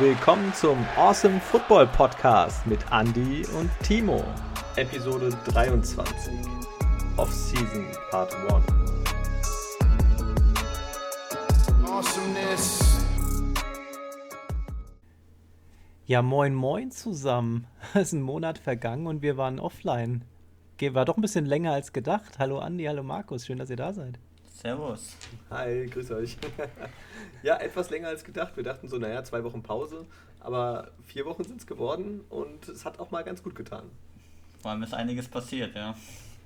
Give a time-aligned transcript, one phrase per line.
[0.00, 4.24] willkommen zum Awesome Football Podcast mit Andy und Timo.
[4.76, 6.32] Episode 23.
[7.18, 8.64] Off-Season Part 1.
[11.84, 13.04] Awesomeness.
[16.06, 17.66] Ja, moin, moin zusammen.
[17.92, 20.24] Es ist ein Monat vergangen und wir waren offline.
[20.80, 22.38] War doch ein bisschen länger als gedacht.
[22.38, 24.18] Hallo Andi, hallo Markus, schön, dass ihr da seid.
[24.60, 25.16] Servus.
[25.48, 26.36] Hi, grüß euch.
[27.42, 28.58] ja, etwas länger als gedacht.
[28.58, 30.04] Wir dachten so, naja, zwei Wochen Pause,
[30.38, 33.84] aber vier Wochen sind es geworden und es hat auch mal ganz gut getan.
[34.60, 35.94] Vor allem ist einiges passiert, ja.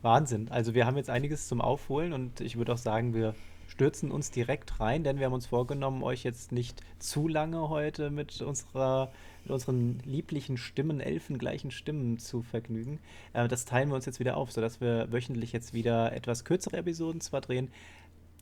[0.03, 0.47] Wahnsinn.
[0.51, 3.35] Also wir haben jetzt einiges zum Aufholen und ich würde auch sagen, wir
[3.67, 8.11] stürzen uns direkt rein, denn wir haben uns vorgenommen, euch jetzt nicht zu lange heute
[8.11, 9.11] mit unserer
[9.45, 12.99] mit unseren lieblichen Stimmen, elfengleichen Stimmen zu vergnügen.
[13.35, 16.79] Äh, das teilen wir uns jetzt wieder auf, sodass wir wöchentlich jetzt wieder etwas kürzere
[16.79, 17.71] Episoden zwar drehen,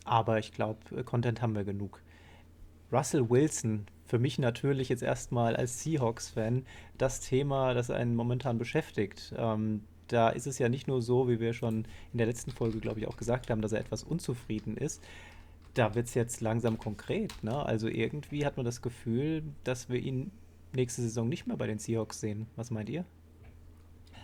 [0.03, 2.01] aber ich glaube, Content haben wir genug.
[2.91, 6.65] Russell Wilson, für mich natürlich jetzt erstmal als Seahawks-Fan
[6.97, 9.33] das Thema, das einen momentan beschäftigt.
[9.35, 12.79] Ähm, da ist es ja nicht nur so, wie wir schon in der letzten Folge,
[12.79, 15.03] glaube ich, auch gesagt haben, dass er etwas unzufrieden ist.
[15.73, 17.43] Da wird es jetzt langsam konkret.
[17.43, 17.65] Ne?
[17.65, 20.31] Also irgendwie hat man das Gefühl, dass wir ihn
[20.73, 22.47] nächste Saison nicht mehr bei den Seahawks sehen.
[22.55, 23.05] Was meint ihr?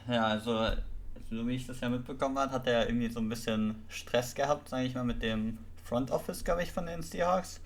[0.07, 0.67] Ja, also,
[1.29, 4.69] so wie ich das ja mitbekommen habe, hat er irgendwie so ein bisschen Stress gehabt,
[4.69, 5.57] sage ich mal, mit dem
[5.89, 7.59] Front Office, glaube ich, von den Seahawks.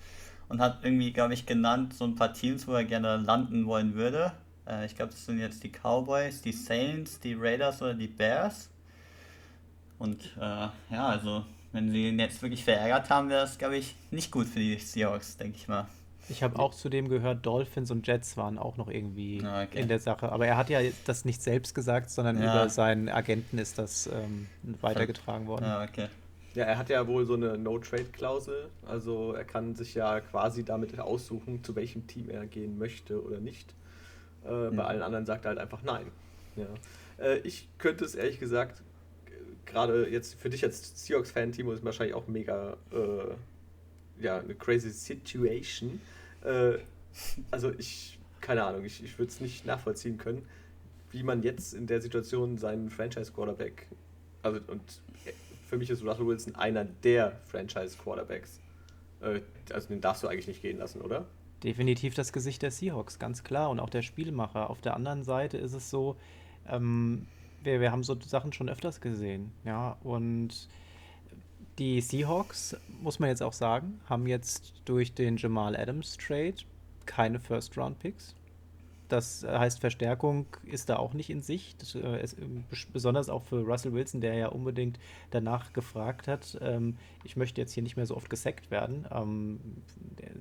[0.48, 3.94] Und hat irgendwie, glaube ich, genannt, so ein paar Teams, wo er gerne landen wollen
[3.94, 4.32] würde.
[4.66, 8.68] Äh, ich glaube, das sind jetzt die Cowboys, die Saints, die Raiders oder die Bears.
[9.98, 13.94] Und äh, ja, also, wenn sie ihn jetzt wirklich verärgert haben, wäre das, glaube ich,
[14.10, 15.86] nicht gut für die Seahawks, denke ich mal.
[16.28, 19.80] Ich habe auch zudem gehört, Dolphins und Jets waren auch noch irgendwie Ah, okay.
[19.80, 20.32] in der Sache.
[20.32, 22.52] Aber er hat ja das nicht selbst gesagt, sondern Ja.
[22.62, 24.46] über seinen Agenten ist das ähm,
[24.80, 25.64] weitergetragen worden.
[25.64, 26.08] Ja, okay.
[26.54, 28.68] Ja, er hat ja wohl so eine No-Trade-Klausel.
[28.86, 33.40] Also er kann sich ja quasi damit aussuchen, zu welchem Team er gehen möchte oder
[33.40, 33.74] nicht.
[34.44, 34.84] Äh, Bei Ja.
[34.86, 36.06] allen anderen sagt er halt einfach nein.
[36.56, 36.66] Ja.
[37.18, 38.82] Äh, ich könnte es ehrlich gesagt,
[39.26, 39.32] g-
[39.66, 44.90] gerade jetzt für dich als Seahawks-Fan, Timo, ist wahrscheinlich auch mega äh, ja, eine crazy
[44.90, 46.00] Situation.
[46.44, 46.74] Äh,
[47.50, 50.44] also ich, keine Ahnung, ich, ich würde es nicht nachvollziehen können,
[51.10, 53.86] wie man jetzt in der Situation seinen Franchise-Quarterback,
[54.42, 54.82] also und
[55.66, 58.60] für mich ist Russell Wilson einer der Franchise-Quarterbacks.
[59.20, 59.40] Äh,
[59.72, 61.26] also den darfst du eigentlich nicht gehen lassen, oder?
[61.62, 63.70] Definitiv das Gesicht der Seahawks, ganz klar.
[63.70, 64.68] Und auch der Spielmacher.
[64.70, 66.16] Auf der anderen Seite ist es so,
[66.68, 67.26] ähm,
[67.62, 69.52] wir, wir haben so Sachen schon öfters gesehen.
[69.64, 70.68] Ja, und
[71.78, 76.54] die Seahawks, muss man jetzt auch sagen, haben jetzt durch den Jamal Adams Trade
[77.06, 78.34] keine First-Round-Picks.
[79.08, 81.82] Das heißt, Verstärkung ist da auch nicht in Sicht.
[81.82, 82.24] Das, äh,
[82.70, 84.98] bes- besonders auch für Russell Wilson, der ja unbedingt
[85.30, 89.06] danach gefragt hat, ähm, ich möchte jetzt hier nicht mehr so oft gesackt werden.
[89.12, 89.60] Ähm,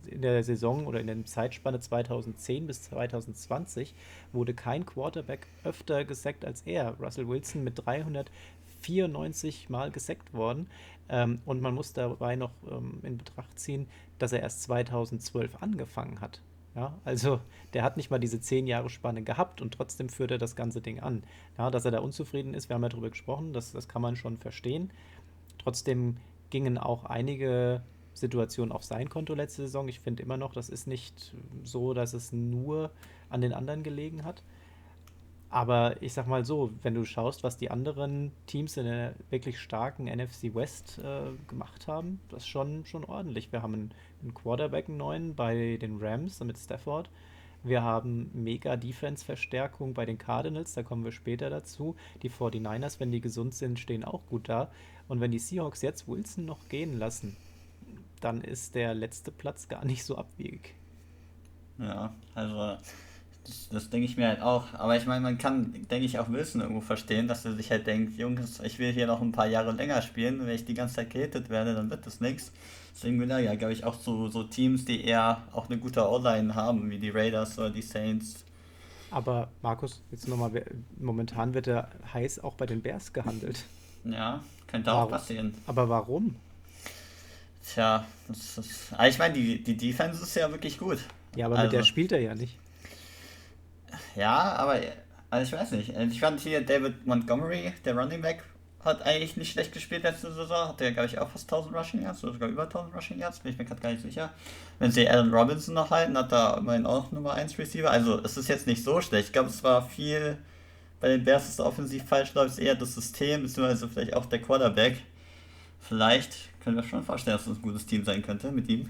[0.08, 3.94] in der Saison oder in der Zeitspanne 2010 bis 2020
[4.32, 6.96] wurde kein Quarterback öfter gesackt als er.
[7.00, 10.68] Russell Wilson mit 394 Mal gesackt worden.
[11.10, 13.88] Ähm, und man muss dabei noch ähm, in Betracht ziehen,
[14.20, 16.42] dass er erst 2012 angefangen hat.
[16.76, 17.40] Ja, also
[17.74, 20.82] der hat nicht mal diese zehn Jahre Spanne gehabt und trotzdem führt er das ganze
[20.82, 21.24] Ding an.
[21.58, 24.16] Ja, dass er da unzufrieden ist, wir haben ja darüber gesprochen, das, das kann man
[24.16, 24.92] schon verstehen.
[25.60, 26.18] Trotzdem
[26.50, 27.84] gingen auch einige
[28.16, 29.88] Situationen auf sein Konto letzte Saison.
[29.88, 31.34] Ich finde immer noch, das ist nicht
[31.64, 32.92] so, dass es nur
[33.30, 34.44] an den anderen gelegen hat.
[35.54, 39.60] Aber ich sag mal so, wenn du schaust, was die anderen Teams in der wirklich
[39.60, 43.52] starken NFC West äh, gemacht haben, das ist schon, schon ordentlich.
[43.52, 43.92] Wir haben einen,
[44.24, 47.08] einen Quarterback einen neuen bei den Rams mit Stafford.
[47.62, 51.96] Wir haben mega Defense-Verstärkung bei den Cardinals, da kommen wir später dazu.
[52.24, 54.72] Die 49ers, wenn die gesund sind, stehen auch gut da.
[55.08, 57.38] Und wenn die Seahawks jetzt Wilson noch gehen lassen,
[58.22, 60.74] dann ist der letzte Platz gar nicht so abwegig.
[61.78, 62.78] Ja, also
[63.46, 64.74] das, das denke ich mir halt auch.
[64.74, 67.86] Aber ich meine, man kann, denke ich, auch Wilson irgendwo verstehen, dass er sich halt
[67.88, 70.40] denkt, Jungs, ich will hier noch ein paar Jahre länger spielen.
[70.46, 72.52] Wenn ich die ganze Zeit gehittet werde, dann wird das nichts.
[72.96, 76.08] Deswegen will er ja, glaube ich, auch so, so Teams, die eher auch eine gute
[76.08, 78.46] O-Line haben, wie die Raiders oder die Saints.
[79.12, 80.64] Aber Markus, jetzt nochmal,
[81.00, 83.64] momentan wird er heiß auch bei den Bears gehandelt.
[84.06, 85.12] Ja, könnte auch Warum?
[85.12, 85.54] passieren.
[85.68, 86.36] Aber warum?
[87.66, 91.00] Tja, das ist, aber ich meine, die, die Defense ist ja wirklich gut.
[91.36, 92.58] Ja, aber mit der Also- spielt er ja nicht.
[94.16, 94.80] Ja, aber
[95.30, 95.90] also ich weiß nicht.
[95.98, 98.44] Ich fand hier David Montgomery, der Running Back,
[98.84, 100.70] hat eigentlich nicht schlecht gespielt letzte Saison.
[100.70, 103.40] Hat der, glaube ich, auch fast 1000 Rushing Yards oder sogar über 1000 Rushing Yards.
[103.40, 104.32] Bin ich mir gerade gar nicht sicher.
[104.80, 107.90] Wenn sie Allen Robinson noch halten, hat er immerhin auch Nummer 1 Receiver.
[107.90, 109.28] Also es ist jetzt nicht so schlecht.
[109.28, 110.38] Ich glaube, es war viel
[111.00, 114.98] bei den Bears, ist offensiv falsch läuft, eher das System, beziehungsweise vielleicht auch der Quarterback.
[115.80, 118.90] Vielleicht können wir schon vorstellen, dass es ein gutes Team sein könnte mit ihm.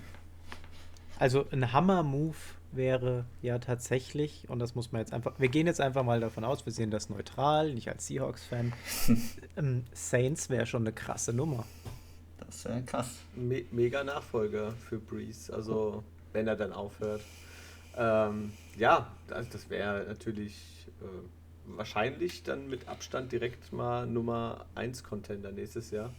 [1.18, 2.36] Also ein Hammer-Move
[2.76, 6.44] wäre ja tatsächlich, und das muss man jetzt einfach, wir gehen jetzt einfach mal davon
[6.44, 8.74] aus, wir sehen das neutral, nicht als Seahawks-Fan.
[9.58, 11.66] ähm, Saints wäre schon eine krasse Nummer.
[12.40, 13.20] Das wäre krass.
[13.36, 16.04] Me mega Nachfolger für Breeze, also
[16.34, 17.22] wenn er dann aufhört.
[17.96, 25.04] Ähm, ja, also das wäre natürlich äh, wahrscheinlich dann mit Abstand direkt mal Nummer 1
[25.04, 26.14] Contender nächstes Jahr.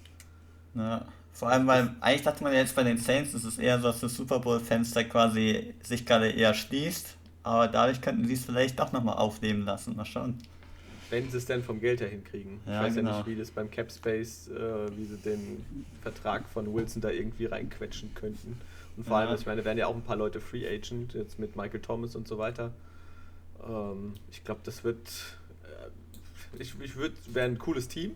[0.75, 3.79] Ja, vor allem, weil eigentlich dachte man ja jetzt bei den Saints, ist es eher
[3.79, 7.17] so, dass das Super Bowl-Fenster quasi sich gerade eher schließt.
[7.43, 9.97] Aber dadurch könnten sie es vielleicht doch nochmal aufleben lassen.
[9.97, 10.39] Mal schauen.
[11.11, 12.61] Wenn sie es denn vom Geld her hinkriegen.
[12.67, 13.11] Ja, ich weiß genau.
[13.11, 15.65] ja nicht, wie das beim Cap Space, äh, wie sie den
[16.01, 18.57] Vertrag von Wilson da irgendwie reinquetschen könnten.
[18.97, 19.27] Und vor Ja.
[19.29, 22.15] allem, ich meine, werden ja auch ein paar Leute Free Agent, jetzt mit Michael Thomas
[22.17, 22.73] und so weiter.
[23.67, 25.09] Ähm, ich glaube, das wird.
[25.65, 28.13] Äh, ich ich würde, wäre ein cooles Team,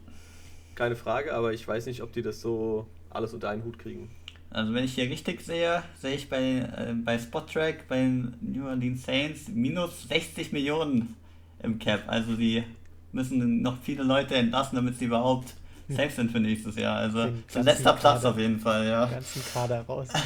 [0.76, 2.87] keine Frage, aber ich weiß nicht, ob die das so
[3.19, 4.11] alles unter einen Hut kriegen.
[4.50, 8.67] Also wenn ich hier richtig sehe, sehe ich bei, äh, bei Spottrack, bei den New
[8.67, 11.17] Orleans Saints minus 60 Millionen
[11.62, 12.05] im Cap.
[12.06, 12.65] Also die
[13.12, 15.55] müssen noch viele Leute entlassen, damit sie überhaupt
[15.88, 16.97] safe sind für nächstes Jahr.
[16.97, 18.31] Also Den so letzter Platz Kader.
[18.31, 19.06] auf jeden Fall, Den ja.
[19.06, 20.09] ganzen Kader raus.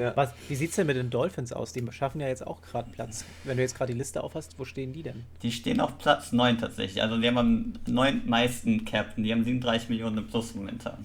[0.00, 0.16] Ja.
[0.16, 1.74] Was, wie sieht es denn mit den Dolphins aus?
[1.74, 3.26] Die schaffen ja jetzt auch gerade Platz.
[3.44, 5.24] Wenn du jetzt gerade die Liste aufhast, wo stehen die denn?
[5.42, 7.02] Die stehen auf Platz 9 tatsächlich.
[7.02, 9.12] Also die haben am neuntmeisten Cap.
[9.18, 10.96] Die haben 37 Millionen im Plus momentan.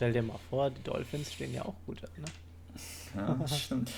[0.00, 2.10] Stell dir mal vor, die Dolphins stehen ja auch gut an.
[2.22, 3.36] Ne?
[3.38, 3.90] Ja, stimmt.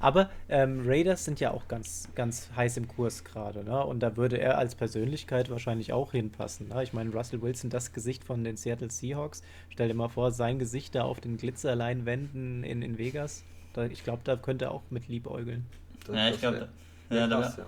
[0.00, 3.84] Aber ähm, Raiders sind ja auch ganz, ganz heiß im Kurs gerade, ne?
[3.84, 6.68] Und da würde er als Persönlichkeit wahrscheinlich auch hinpassen.
[6.68, 6.82] Ne?
[6.82, 9.42] Ich meine, Russell Wilson, das Gesicht von den Seattle Seahawks.
[9.68, 13.44] Stell dir mal vor, sein Gesicht da auf den Glitzerleinwänden in, in Vegas.
[13.74, 15.66] Da, ich glaube, da könnte er auch mit liebäugeln.
[16.10, 16.70] Ja, ich glaube,
[17.10, 17.66] ja, da wär-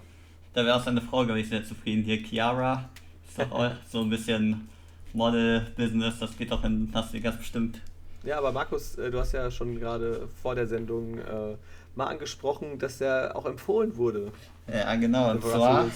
[0.54, 2.02] Da wäre auch seine Frau, glaube ich, sehr zufrieden.
[2.04, 2.88] Hier, Chiara,
[3.28, 4.70] ist doch auch so ein bisschen
[5.14, 7.80] Model-Business, das geht doch in Las Vegas bestimmt.
[8.24, 11.56] Ja, aber Markus, äh, du hast ja schon gerade vor der Sendung äh,
[11.94, 14.32] mal angesprochen, dass der auch empfohlen wurde.
[14.72, 15.30] Ja, genau.
[15.30, 15.86] Und zwar,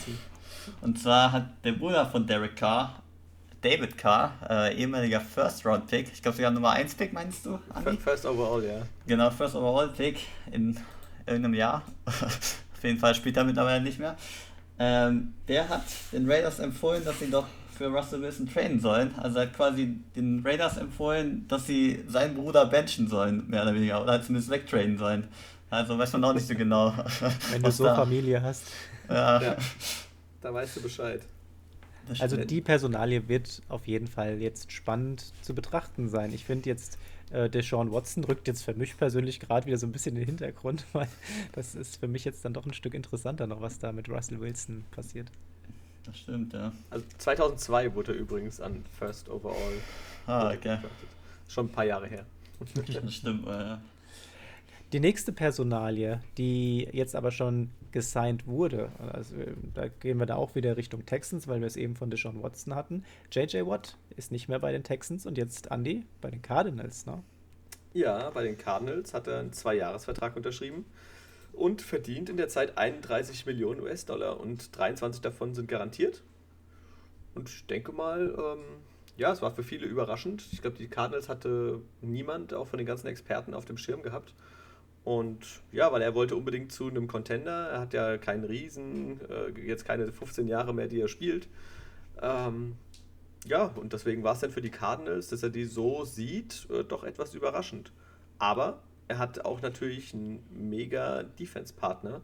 [0.83, 3.03] und zwar hat der Bruder von Derek Carr,
[3.63, 7.97] David Carr, äh, ehemaliger First-Round-Pick, ich glaube sogar Nummer 1-Pick, meinst du, Andi?
[7.97, 8.83] First overall, ja.
[9.07, 10.21] Genau, First Overall Pick
[10.53, 10.79] in
[11.27, 11.83] irgendeinem Jahr.
[12.07, 14.17] Auf jeden Fall spielt er mittlerweile nicht mehr.
[14.79, 15.83] Ähm, der hat
[16.13, 17.47] den Raiders empfohlen, dass sie doch
[17.79, 19.15] für Russell Wilson trainen sollen.
[19.17, 23.75] Also er hat quasi den Raiders empfohlen, dass sie seinen Bruder benchen sollen, mehr oder
[23.75, 25.29] weniger, oder zumindest wegtrainen sollen.
[25.71, 26.93] Also weiß man auch nicht so genau.
[27.51, 28.65] Wenn du was so da- Familie hast.
[29.09, 29.57] Ja, Ja.
[30.41, 31.21] Da weißt du Bescheid.
[32.21, 36.33] Also die Personalie wird auf jeden Fall jetzt spannend zu betrachten sein.
[36.33, 36.97] Ich finde jetzt,
[37.33, 40.27] äh, Deshaun Watson rückt jetzt für mich persönlich gerade wieder so ein bisschen in den
[40.27, 41.09] Hintergrund, weil
[41.53, 44.41] das ist für mich jetzt dann doch ein Stück interessanter noch, was da mit Russell
[44.41, 45.31] Wilson passiert.
[46.09, 46.73] Das stimmt, ja.
[46.91, 49.75] Also 2002 wurde er übrigens an First overall.
[50.27, 50.79] Ah, okay.
[51.49, 52.27] Schon ein paar Jahre her.
[52.75, 53.81] Das stimmt, ja.
[54.93, 60.37] Die nächste Personalie, die jetzt aber schon gesigned wurde, also äh, da gehen wir da
[60.37, 63.05] auch wieder Richtung Texans, weil wir es eben von Deshaun Watson hatten.
[63.31, 67.23] JJ Watt ist nicht mehr bei den Texans und jetzt Andy bei den Cardinals, ne?
[67.93, 70.87] Ja, bei den Cardinals hat er einen Zweijahresvertrag unterschrieben
[71.59, 76.23] und verdient in der Zeit 31 Millionen US-Dollar und 23 davon sind garantiert.
[77.35, 78.65] Und ich denke mal, ähm,
[79.17, 80.47] ja, es war für viele überraschend.
[80.53, 84.33] Ich glaube, die Cardinals hatte niemand, auch von den ganzen Experten, auf dem Schirm gehabt.
[85.05, 85.39] Und
[85.73, 87.71] ja, weil er wollte unbedingt zu einem Contender.
[87.71, 91.49] Er hat ja keinen Riesen, äh, jetzt keine 15 Jahre mehr, die er spielt.
[92.21, 92.77] Ähm,
[93.47, 96.85] ja, und deswegen war es dann für die Cardinals, dass er die so sieht, äh,
[96.85, 97.93] doch etwas überraschend.
[98.39, 102.21] Aber er hat auch natürlich einen mega Defense-Partner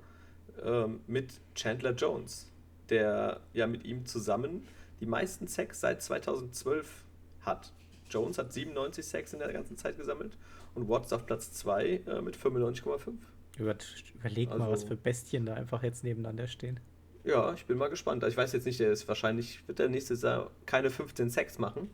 [0.62, 2.50] ähm, mit Chandler Jones,
[2.90, 4.66] der ja mit ihm zusammen
[5.00, 7.04] die meisten Sacks seit 2012
[7.40, 7.72] hat.
[8.08, 10.36] Jones hat 97 Sacks in der ganzen Zeit gesammelt
[10.74, 13.14] und Watts auf Platz 2 äh, mit 95,5.
[13.58, 13.76] Über,
[14.18, 16.80] überleg mal, Also- was für Bestien da einfach jetzt nebeneinander stehen.
[17.24, 18.22] Ja, ich bin mal gespannt.
[18.24, 21.88] Ich weiß jetzt nicht, der ist wahrscheinlich, wird der nächstes Jahr keine 15 Sacks machen.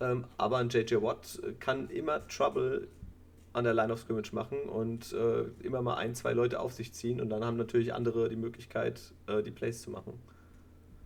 [0.00, 2.88] Ähm, aber ein JJ Watt kann immer Trouble
[3.52, 6.92] an der Line of Scrimmage machen und äh, immer mal ein, zwei Leute auf sich
[6.92, 10.14] ziehen und dann haben natürlich andere die Möglichkeit, äh, die Plays zu machen.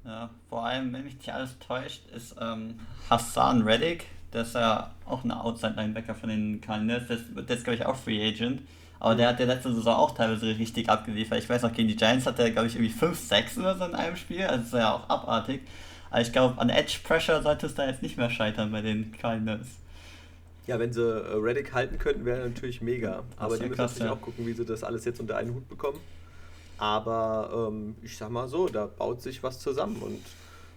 [0.05, 2.79] Ja, vor allem, wenn mich nicht alles täuscht, ist ähm,
[3.11, 7.77] Hassan Reddick, der ist ja auch ein Outside-Linebacker von den Cardinals, der ist, ist glaube
[7.77, 8.63] ich auch Free Agent,
[9.01, 11.39] aber der hat der letzte Saison auch teilweise richtig abgeliefert.
[11.39, 13.85] Ich weiß noch, gegen die Giants hat er glaube ich irgendwie 5, 6 oder so
[13.85, 15.63] in einem Spiel, also ist ja auch abartig.
[16.11, 19.11] Aber ich glaube, an Edge Pressure sollte es da jetzt nicht mehr scheitern bei den
[19.13, 19.67] Cardinals.
[20.67, 23.25] Ja, wenn sie äh, Reddick halten könnten, wäre natürlich mega.
[23.37, 24.17] Aber die müssen krass, natürlich ja.
[24.17, 26.01] auch gucken, wie sie das alles jetzt unter einen Hut bekommen.
[26.79, 29.97] Aber ähm, ich sag mal so, da baut sich was zusammen.
[30.03, 30.23] Und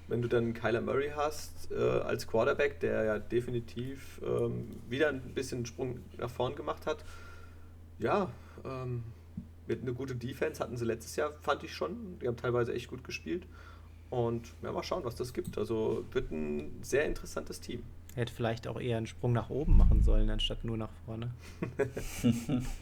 [0.07, 5.21] wenn du dann Kyler Murray hast äh, als Quarterback, der ja definitiv ähm, wieder ein
[5.33, 7.03] bisschen einen Sprung nach vorn gemacht hat,
[7.97, 8.29] ja,
[8.63, 9.03] ähm,
[9.67, 12.17] mit einer gute Defense hatten sie letztes Jahr, fand ich schon.
[12.19, 13.45] Die haben teilweise echt gut gespielt.
[14.09, 15.57] Und ja, mal schauen, was das gibt.
[15.57, 17.83] Also wird ein sehr interessantes Team.
[18.15, 21.31] Hätte vielleicht auch eher einen Sprung nach oben machen sollen, anstatt nur nach vorne.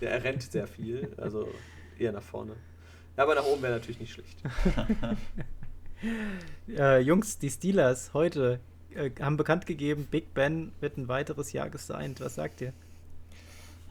[0.01, 1.47] ja, er rennt sehr viel, also
[1.99, 2.53] eher nach vorne.
[3.17, 4.37] Aber nach oben wäre natürlich nicht schlecht.
[6.77, 8.59] äh, Jungs, die Steelers heute
[8.95, 12.21] äh, haben bekannt gegeben, Big Ben wird ein weiteres Jahr gesigned.
[12.21, 12.73] Was sagt ihr?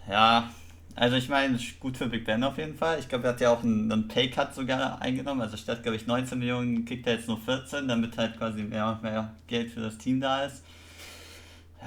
[0.08, 0.50] Ja,
[0.94, 2.98] also ich meine, gut für Big Ben auf jeden Fall.
[2.98, 5.42] Ich glaube, er hat ja auch einen, einen Pay-Cut sogar eingenommen.
[5.42, 8.98] Also statt, glaube ich, 19 Millionen kriegt er jetzt nur 14, damit halt quasi mehr,
[9.02, 10.64] mehr Geld für das Team da ist.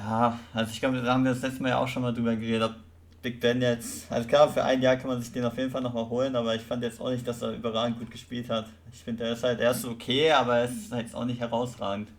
[0.03, 2.35] Ja, also ich glaube, da haben wir das letzte Mal ja auch schon mal drüber
[2.35, 2.75] geredet, ob
[3.21, 5.81] Big Ben jetzt, also klar, für ein Jahr kann man sich den auf jeden Fall
[5.81, 8.67] nochmal holen, aber ich fand jetzt auch nicht, dass er überragend gut gespielt hat.
[8.93, 12.09] Ich finde, er ist halt, er ist okay, aber er ist halt auch nicht herausragend.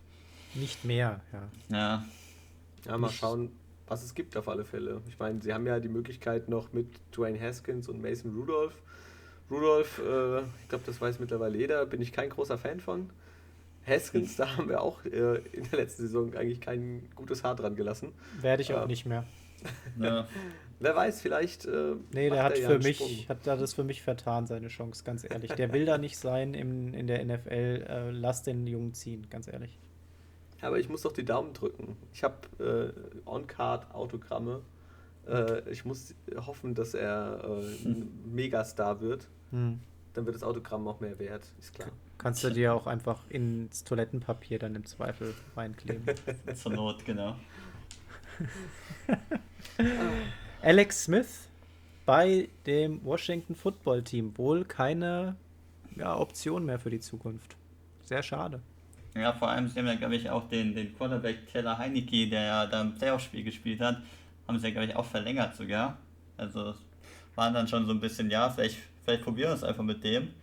[0.55, 1.77] Nicht mehr, ja.
[1.77, 2.05] Ja.
[2.87, 3.51] Ja, mal schauen,
[3.87, 5.01] was es gibt auf alle Fälle.
[5.09, 8.75] Ich meine, sie haben ja die Möglichkeit noch mit Dwayne Haskins und Mason Rudolph.
[9.51, 13.11] Rudolph, äh, ich glaube, das weiß mittlerweile jeder, bin ich kein großer Fan von.
[13.91, 17.75] Haskins, da haben wir auch äh, in der letzten Saison eigentlich kein gutes Haar dran
[17.77, 18.13] gelassen.
[18.41, 19.25] Werde ich auch äh, nicht mehr.
[19.99, 20.27] Ja.
[20.83, 21.67] Wer weiß, vielleicht.
[21.67, 23.29] Äh, nee, der hat für mich Sprung.
[23.29, 25.53] hat das für mich vertan, seine Chance, ganz ehrlich.
[25.53, 27.85] Der will da nicht sein im, in der NFL.
[27.87, 29.79] Äh, lass den Jungen ziehen, ganz ehrlich.
[30.63, 31.97] Aber ich muss doch die Daumen drücken.
[32.15, 32.95] Ich habe
[33.27, 34.63] äh, On-Card-Autogramme.
[35.29, 39.29] Äh, ich muss hoffen, dass er äh, ein Megastar wird.
[39.51, 39.81] Hm.
[40.15, 41.91] Dann wird das Autogramm auch mehr wert, ist klar.
[42.21, 46.05] Kannst du dir auch einfach ins Toilettenpapier dann im Zweifel reinkleben.
[46.55, 47.35] Zur Not, genau.
[50.63, 51.49] Alex Smith
[52.05, 54.37] bei dem Washington Football Team.
[54.37, 55.37] Wohl keine
[55.97, 57.57] ja, Option mehr für die Zukunft.
[58.05, 58.61] Sehr schade.
[59.15, 62.43] Ja, vor allem, sie haben ja, glaube ich, auch den, den Quarterback Taylor Heineke, der
[62.43, 64.03] ja da im Playoff-Spiel gespielt hat,
[64.47, 65.97] haben sie ja, glaube ich, auch verlängert sogar.
[66.37, 66.75] Also
[67.35, 70.35] waren dann schon so ein bisschen, ja, vielleicht, vielleicht probieren wir es einfach mit dem.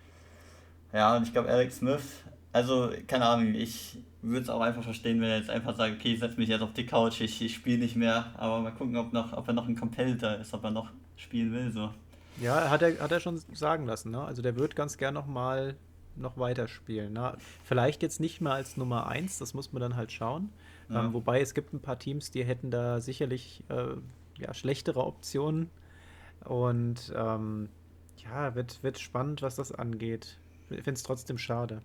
[0.93, 5.21] Ja, und ich glaube, Alex Smith, also keine Ahnung, ich würde es auch einfach verstehen,
[5.21, 7.55] wenn er jetzt einfach sagt, okay, ich setze mich jetzt auf die Couch, ich, ich
[7.55, 10.63] spiele nicht mehr, aber mal gucken, ob, noch, ob er noch ein Competitor ist, ob
[10.63, 11.71] er noch spielen will.
[11.71, 11.91] so.
[12.39, 14.23] Ja, hat er, hat er schon sagen lassen, ne?
[14.23, 15.75] Also der wird ganz gern noch mal
[16.15, 17.13] noch weiterspielen.
[17.13, 17.37] Ne?
[17.63, 20.49] Vielleicht jetzt nicht mehr als Nummer 1, das muss man dann halt schauen.
[20.89, 21.05] Ja.
[21.05, 23.95] Ähm, wobei es gibt ein paar Teams, die hätten da sicherlich äh,
[24.39, 25.69] ja, schlechtere Optionen.
[26.43, 27.69] Und ähm,
[28.17, 30.37] ja, wird, wird spannend, was das angeht.
[30.69, 31.81] Ich finde es trotzdem schade.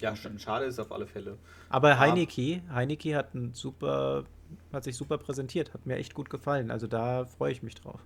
[0.00, 1.36] Ja, schade ist auf alle Fälle.
[1.68, 4.24] Aber Heineke, Heineke hat, ein super,
[4.72, 6.70] hat sich super präsentiert, hat mir echt gut gefallen.
[6.70, 8.00] Also da freue ich mich drauf.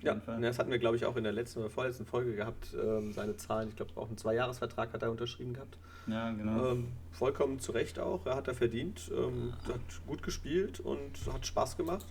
[0.00, 0.40] ja, Fall.
[0.40, 3.36] das hatten wir, glaube ich, auch in der letzten oder vorletzten Folge gehabt, ähm, seine
[3.36, 3.68] Zahlen.
[3.68, 5.76] Ich glaube, auch einen Zweijahresvertrag hat er unterschrieben gehabt.
[6.06, 6.72] Ja, genau.
[6.72, 8.24] Ähm, vollkommen zu Recht auch.
[8.26, 12.06] Er hat er verdient, ähm, hat gut gespielt und hat Spaß gemacht.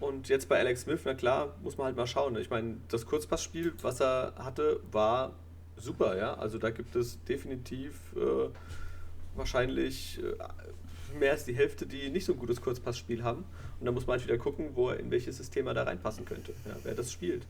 [0.00, 2.36] Und jetzt bei Alex Smith, na klar, muss man halt mal schauen.
[2.36, 5.32] Ich meine, das Kurzpassspiel, was er hatte, war
[5.76, 6.34] super, ja.
[6.34, 8.48] Also da gibt es definitiv äh,
[9.34, 13.44] wahrscheinlich äh, mehr als die Hälfte, die nicht so ein gutes Kurzpassspiel haben.
[13.80, 16.24] Und da muss man halt wieder gucken, wo er in welches System er da reinpassen
[16.24, 17.46] könnte, ja, wer das spielt.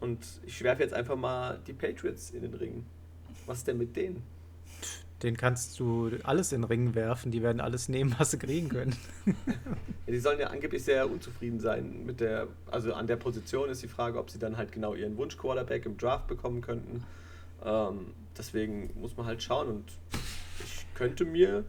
[0.00, 2.84] Und ich werfe jetzt einfach mal die Patriots in den Ring.
[3.46, 4.22] Was denn mit denen?
[5.22, 8.68] Den kannst du alles in den Ring werfen, die werden alles nehmen, was sie kriegen
[8.68, 8.94] können.
[9.26, 9.32] ja,
[10.06, 13.88] die sollen ja angeblich sehr unzufrieden sein mit der, also an der Position ist die
[13.88, 17.02] Frage, ob sie dann halt genau ihren Wunsch-Quarterback im Draft bekommen könnten.
[17.64, 19.84] Ähm, deswegen muss man halt schauen und
[20.64, 21.64] ich könnte mir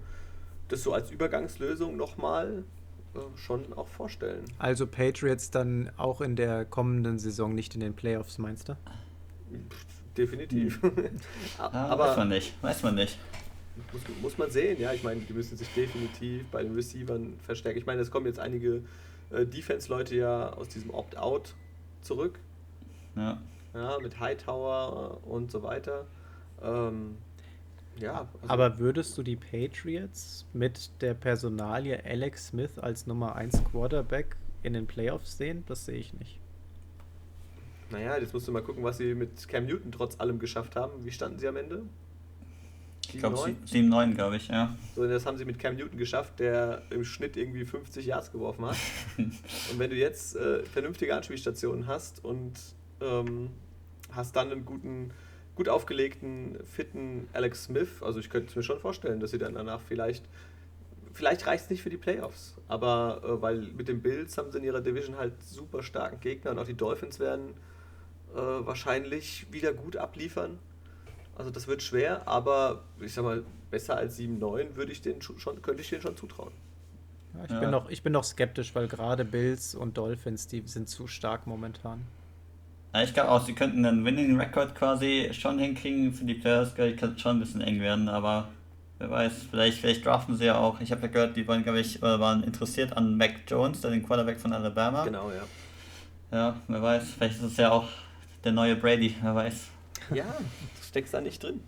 [0.68, 2.64] das so als Übergangslösung nochmal
[3.16, 4.46] äh, schon auch vorstellen.
[4.60, 8.78] Also Patriots dann auch in der kommenden Saison nicht in den Playoffs, meinst du?
[10.18, 10.82] Definitiv.
[10.82, 10.92] Hm.
[11.58, 13.18] Aber weiß man nicht, weiß man nicht.
[13.94, 14.92] Muss, muss man sehen, ja.
[14.92, 17.78] Ich meine, die müssen sich definitiv bei den Receivern verstärken.
[17.78, 18.82] Ich meine, es kommen jetzt einige
[19.30, 21.54] äh, Defense-Leute ja aus diesem Opt-out
[22.02, 22.40] zurück.
[23.16, 23.40] Ja
[23.78, 26.06] ja, mit Hightower und so weiter.
[26.62, 27.18] Ähm,
[28.00, 28.28] ja.
[28.42, 34.36] Also Aber würdest du die Patriots mit der Personalie Alex Smith als Nummer 1 Quarterback
[34.64, 35.64] in den Playoffs sehen?
[35.68, 36.40] Das sehe ich nicht.
[37.90, 41.06] Naja, jetzt musst du mal gucken, was sie mit Cam Newton trotz allem geschafft haben.
[41.06, 41.84] Wie standen sie am Ende?
[43.14, 44.76] Ich glaube 7-9, glaube ich, ja.
[44.94, 48.66] So, das haben sie mit Cam Newton geschafft, der im Schnitt irgendwie 50 Yards geworfen
[48.66, 48.76] hat.
[49.18, 52.54] und wenn du jetzt äh, vernünftige Anspielstationen hast und
[53.00, 53.52] ähm,
[54.18, 55.12] hast dann einen guten,
[55.56, 58.02] gut aufgelegten, fitten Alex Smith.
[58.02, 60.26] Also ich könnte es mir schon vorstellen, dass sie dann danach vielleicht,
[61.14, 64.58] vielleicht reicht es nicht für die Playoffs, aber äh, weil mit den Bills haben sie
[64.58, 67.54] in ihrer Division halt super starken Gegner und auch die Dolphins werden
[68.34, 70.60] äh, wahrscheinlich wieder gut abliefern.
[71.36, 75.62] Also das wird schwer, aber ich sag mal, besser als 7-9 würde ich den schon,
[75.62, 76.52] könnte ich den schon zutrauen.
[77.34, 77.60] Ja, ich, ja.
[77.60, 81.46] bin noch, ich bin noch skeptisch, weil gerade Bills und Dolphins, die sind zu stark
[81.46, 82.06] momentan.
[82.98, 86.12] Ja, ich glaube auch, sie könnten einen Winning Record quasi schon hinkriegen.
[86.14, 88.48] Für die Players, glaube ich, kann es schon ein bisschen eng werden, aber
[88.98, 90.82] wer weiß, vielleicht, vielleicht draften sie ja auch.
[90.82, 94.40] Ich habe ja gehört, die wollen, glaube ich, waren interessiert an Mac Jones, den Quarterback
[94.40, 95.06] von Alabama.
[95.06, 95.44] Genau, ja.
[96.32, 97.88] Ja, wer weiß, vielleicht ist es ja auch
[98.44, 99.68] der neue Brady, wer weiß.
[100.16, 101.62] Ja, du steckst da nicht drin.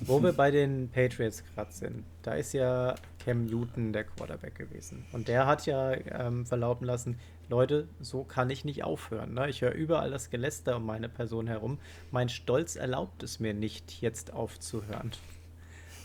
[0.00, 2.94] Wo wir bei den Patriots gerade sind, da ist ja
[3.24, 5.04] Cam Newton der Quarterback gewesen.
[5.12, 9.34] Und der hat ja ähm, verlauten lassen, Leute, so kann ich nicht aufhören.
[9.34, 9.48] Ne?
[9.50, 11.78] Ich höre überall das Geläster um meine Person herum.
[12.10, 15.12] Mein Stolz erlaubt es mir nicht, jetzt aufzuhören.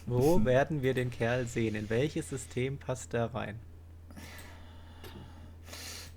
[0.05, 1.75] Wo werden wir den Kerl sehen?
[1.75, 3.59] In welches System passt er rein?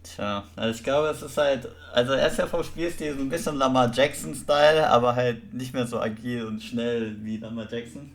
[0.02, 3.28] Tja, also ich glaube, es ist halt, also er ist ja vom Spielstil so ein
[3.28, 8.12] bisschen Lamar Jackson-Style, aber halt nicht mehr so agil und schnell wie Lamar Jackson.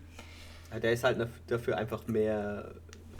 [0.71, 2.71] Ja, der ist halt dafür einfach mehr,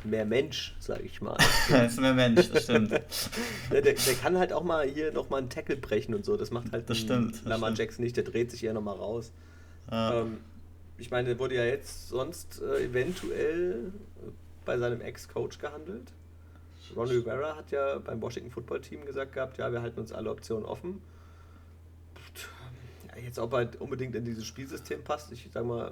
[0.03, 1.37] mehr Mensch, sag ich mal.
[1.69, 2.91] er ist mehr Mensch, das stimmt.
[3.71, 6.51] der, der, der, kann halt auch mal hier nochmal einen Tackle brechen und so, das
[6.51, 7.79] macht halt das stimmt, das Lamar stimmt.
[7.79, 9.31] Jackson nicht, der dreht sich eher nochmal raus.
[9.89, 10.21] Ja.
[10.21, 10.39] Ähm,
[10.97, 13.91] ich meine, der wurde ja jetzt sonst äh, eventuell
[14.65, 16.11] bei seinem Ex-Coach gehandelt.
[16.95, 20.29] Ron Rivera hat ja beim Washington Football Team gesagt gehabt, ja, wir halten uns alle
[20.29, 21.01] Optionen offen.
[23.23, 25.91] Jetzt ob er unbedingt in dieses Spielsystem passt, ich sag mal,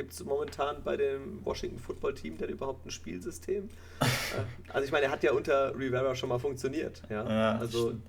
[0.00, 3.68] gibt es momentan bei dem Washington Football Team denn überhaupt ein Spielsystem?
[4.00, 7.02] Äh, also ich meine, er hat ja unter Rivera schon mal funktioniert.
[7.10, 8.02] Ja, Ja, also stimmt.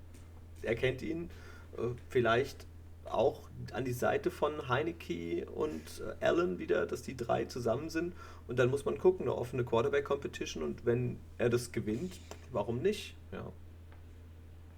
[0.61, 1.29] er kennt ihn.
[1.77, 2.67] Äh, Vielleicht
[3.05, 5.81] auch an die Seite von Heineke und
[6.21, 8.13] äh, Allen wieder, dass die drei zusammen sind.
[8.47, 10.61] Und dann muss man gucken, eine offene Quarterback-Competition.
[10.63, 12.19] Und wenn er das gewinnt,
[12.51, 13.15] warum nicht?
[13.31, 13.51] Ja.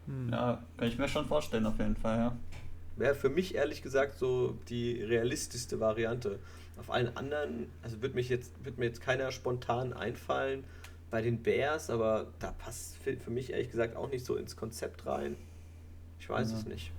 [0.08, 0.30] Hm.
[0.32, 2.38] Ja, kann ich mir schon vorstellen, auf jeden Fall, ja.
[2.96, 6.40] Wäre für mich ehrlich gesagt so die realistischste Variante.
[6.78, 10.64] Auf allen anderen, also wird, mich jetzt, wird mir jetzt keiner spontan einfallen
[11.12, 14.56] bei den Bears, aber da passt für, für mich ehrlich gesagt auch nicht so ins
[14.56, 15.36] Konzept rein.
[16.20, 16.58] Ich weiß Ja.
[16.58, 16.92] es nicht.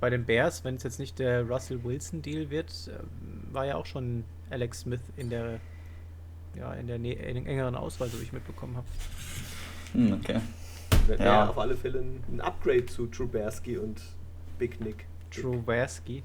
[0.00, 3.86] Bei den Bears, wenn es jetzt nicht der Russell Wilson-Deal wird, ähm, war ja auch
[3.86, 5.58] schon Alex Smith in der,
[6.54, 8.86] ja, in der Nä in engeren Auswahl, so wie ich mitbekommen habe.
[9.92, 10.40] Hm, okay.
[11.06, 11.48] Wäre Ja.
[11.48, 14.02] auf alle Fälle ein ein Upgrade zu Trubersky und
[14.58, 15.06] Big Nick.
[15.30, 16.22] Trubersky.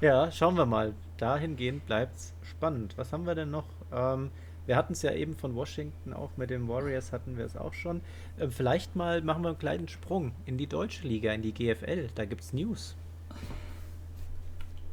[0.00, 0.94] Ja, schauen wir mal.
[1.16, 2.96] Dahingehend bleibt's spannend.
[2.96, 3.66] Was haben wir denn noch?
[3.92, 4.30] Ähm,
[4.66, 7.74] wir hatten es ja eben von Washington, auch mit den Warriors hatten wir es auch
[7.74, 8.00] schon.
[8.38, 12.08] Ähm, vielleicht mal machen wir einen kleinen Sprung in die deutsche Liga, in die GFL.
[12.14, 12.96] Da gibt's News.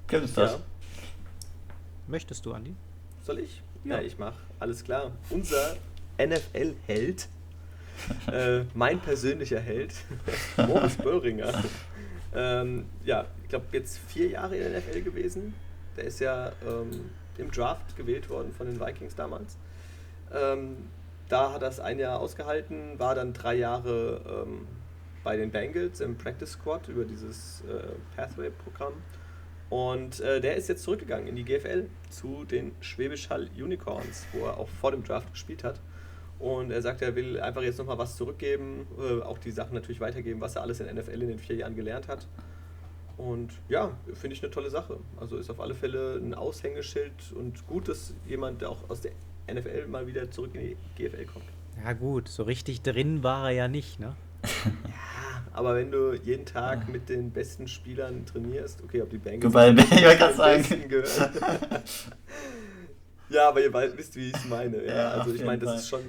[0.08, 0.54] Gibt es das?
[0.54, 0.60] ja.
[2.08, 2.76] Möchtest du, Andi?
[3.22, 3.62] Soll ich?
[3.84, 3.98] Ja.
[3.98, 4.34] Ja, ich mach.
[4.60, 5.12] Alles klar.
[5.30, 5.78] Unser
[6.20, 7.28] NFL-Held,
[8.32, 9.94] äh, mein persönlicher Held,
[10.58, 11.64] Moritz Böhringer.
[12.34, 15.54] Ähm, ja, ich glaube, jetzt vier Jahre in der NFL gewesen.
[15.98, 19.58] Der ist ja ähm, im Draft gewählt worden von den Vikings damals.
[20.34, 20.78] Ähm,
[21.28, 24.68] da hat er es ein Jahr ausgehalten, war dann drei Jahre ähm,
[25.24, 28.94] bei den Bengals im Practice Squad über dieses äh, Pathway-Programm.
[29.70, 34.46] Und äh, der ist jetzt zurückgegangen in die GFL zu den Schwäbisch Hall Unicorns, wo
[34.46, 35.80] er auch vor dem Draft gespielt hat.
[36.40, 40.00] Und er sagt, er will einfach jetzt nochmal was zurückgeben, äh, auch die Sachen natürlich
[40.00, 42.28] weitergeben, was er alles in der NFL in den vier Jahren gelernt hat.
[43.18, 44.98] Und ja, finde ich eine tolle Sache.
[45.20, 49.12] Also ist auf alle Fälle ein Aushängeschild und gut, dass jemand, der auch aus der
[49.54, 51.46] NFL mal wieder zurück in die GFL kommt.
[51.84, 54.16] Ja gut, so richtig drin war er ja nicht, ne?
[54.66, 59.52] Ja, aber wenn du jeden Tag mit den besten Spielern trainierst, okay, ob die Bengals
[59.52, 61.44] gerade den sagen.
[63.30, 64.84] Ja, aber ihr wisst, wie ich es meine.
[64.86, 65.80] Ja, Ja, also ich meine, das Fall.
[65.80, 66.02] ist schon,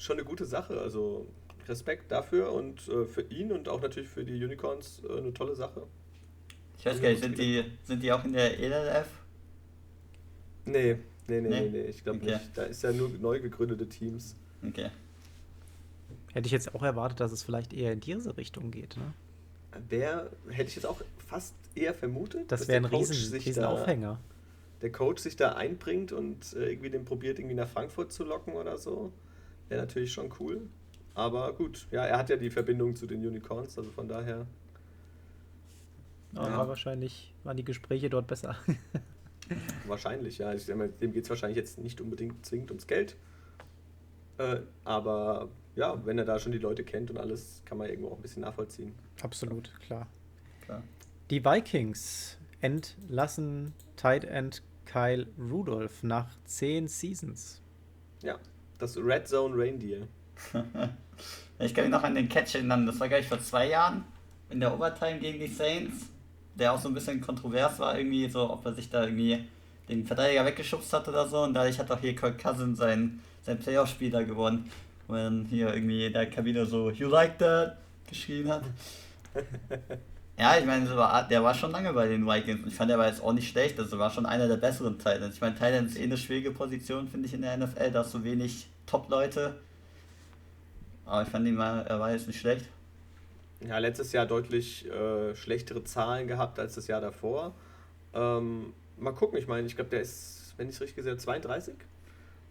[0.00, 0.80] schon eine gute Sache.
[0.80, 1.26] Also
[1.68, 5.54] Respekt dafür und äh, für ihn und auch natürlich für die Unicorns äh, eine tolle
[5.54, 5.82] Sache.
[6.78, 9.06] Ich weiß gar nicht, sind die, sind die auch in der ELF?
[10.64, 10.96] Nee,
[11.28, 11.80] nee, nee, nee, Nee?
[11.82, 12.32] ich glaube Okay.
[12.34, 12.50] nicht.
[12.56, 14.36] Da ist ja nur neu gegründete Teams.
[14.66, 14.90] Okay.
[16.32, 19.12] Hätte ich jetzt auch erwartet, dass es vielleicht eher in diese Richtung geht, ne?
[19.90, 22.50] Der hätte ich jetzt auch fast eher vermutet.
[22.50, 24.18] Das dass wäre ein der Coach riesen, sich riesen da- Aufhänger.
[24.82, 28.54] der Coach sich da einbringt und äh, irgendwie den probiert, irgendwie nach Frankfurt zu locken
[28.54, 29.12] oder so,
[29.70, 30.68] wäre natürlich schon cool.
[31.14, 34.46] Aber gut, ja, er hat ja die Verbindung zu den Unicorns, also von daher.
[36.34, 36.68] Aber Ja.
[36.68, 38.56] wahrscheinlich waren die Gespräche dort besser.
[39.86, 40.54] Wahrscheinlich, ja.
[40.54, 43.16] Ich, mal, dem geht es wahrscheinlich jetzt nicht unbedingt zwingend ums Geld.
[44.38, 48.10] Äh, aber ja, wenn er da schon die Leute kennt und alles, kann man irgendwo
[48.10, 48.94] auch ein bisschen nachvollziehen.
[49.22, 50.06] Absolut, klar.
[50.62, 50.84] Klar.
[51.30, 57.60] Die Vikings entlassen Tight End Kyle Rudolph nach 10 Seasons.
[58.22, 58.38] Ja,
[58.80, 60.06] das Red Zone Reindeer.
[61.62, 64.04] Ich kann mich noch an den Catch erinnern, das war gleich vor zwei Jahren
[64.48, 66.06] in der Overtime gegen die Saints,
[66.54, 69.44] der auch so ein bisschen kontrovers war, irgendwie so, ob er sich da irgendwie
[69.90, 71.42] den Verteidiger weggeschubst hat oder so.
[71.42, 74.70] Und dadurch hat auch hier Kirk Cousins sein, sein Playoff-Spiel da gewonnen.
[75.06, 77.76] Und dann hier irgendwie in der Kabine so, you like that?
[78.08, 78.64] geschrien hat.
[80.40, 80.86] Ja, ich meine,
[81.28, 83.50] der war schon lange bei den Vikings und ich fand, er war jetzt auch nicht
[83.50, 83.78] schlecht.
[83.78, 85.34] Also war schon einer der besseren Titans.
[85.34, 87.90] Ich meine, Titans ist eh eine schwierige Position, finde ich, in der NFL.
[87.90, 89.60] Da hast du wenig Top-Leute.
[91.04, 92.64] Aber ich fand ihn mal, er war jetzt nicht schlecht.
[93.60, 97.52] Ja, letztes Jahr deutlich äh, schlechtere Zahlen gehabt als das Jahr davor.
[98.14, 101.20] Ähm, mal gucken, ich meine, ich glaube, der ist, wenn ich es richtig gesehen habe,
[101.20, 101.74] 32.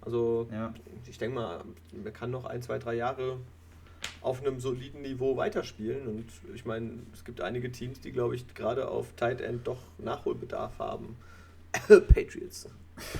[0.02, 0.75] Also ja.
[1.08, 1.63] ich denke mal,
[2.06, 3.39] er kann noch ein, zwei, drei Jahre
[4.21, 6.08] auf einem soliden Niveau weiterspielen.
[6.08, 9.82] Und ich meine, es gibt einige Teams, die, glaube ich, gerade auf Tight End doch
[9.97, 11.15] Nachholbedarf haben.
[11.88, 12.67] Patriots.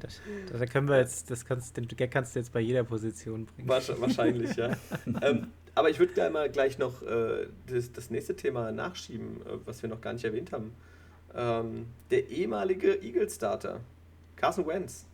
[0.00, 0.20] das,
[0.52, 3.68] das, können wir jetzt, das kannst, den Gag kannst du jetzt bei jeder Position bringen.
[3.68, 4.76] Wahrscheinlich, ja.
[5.22, 9.58] ähm, aber ich würde gerne mal gleich noch äh, das, das, nächste Thema nachschieben, äh,
[9.64, 10.72] was wir noch gar nicht erwähnt haben.
[11.34, 13.80] Ähm, der ehemalige Eagle-Starter,
[14.36, 15.06] Carson Wentz,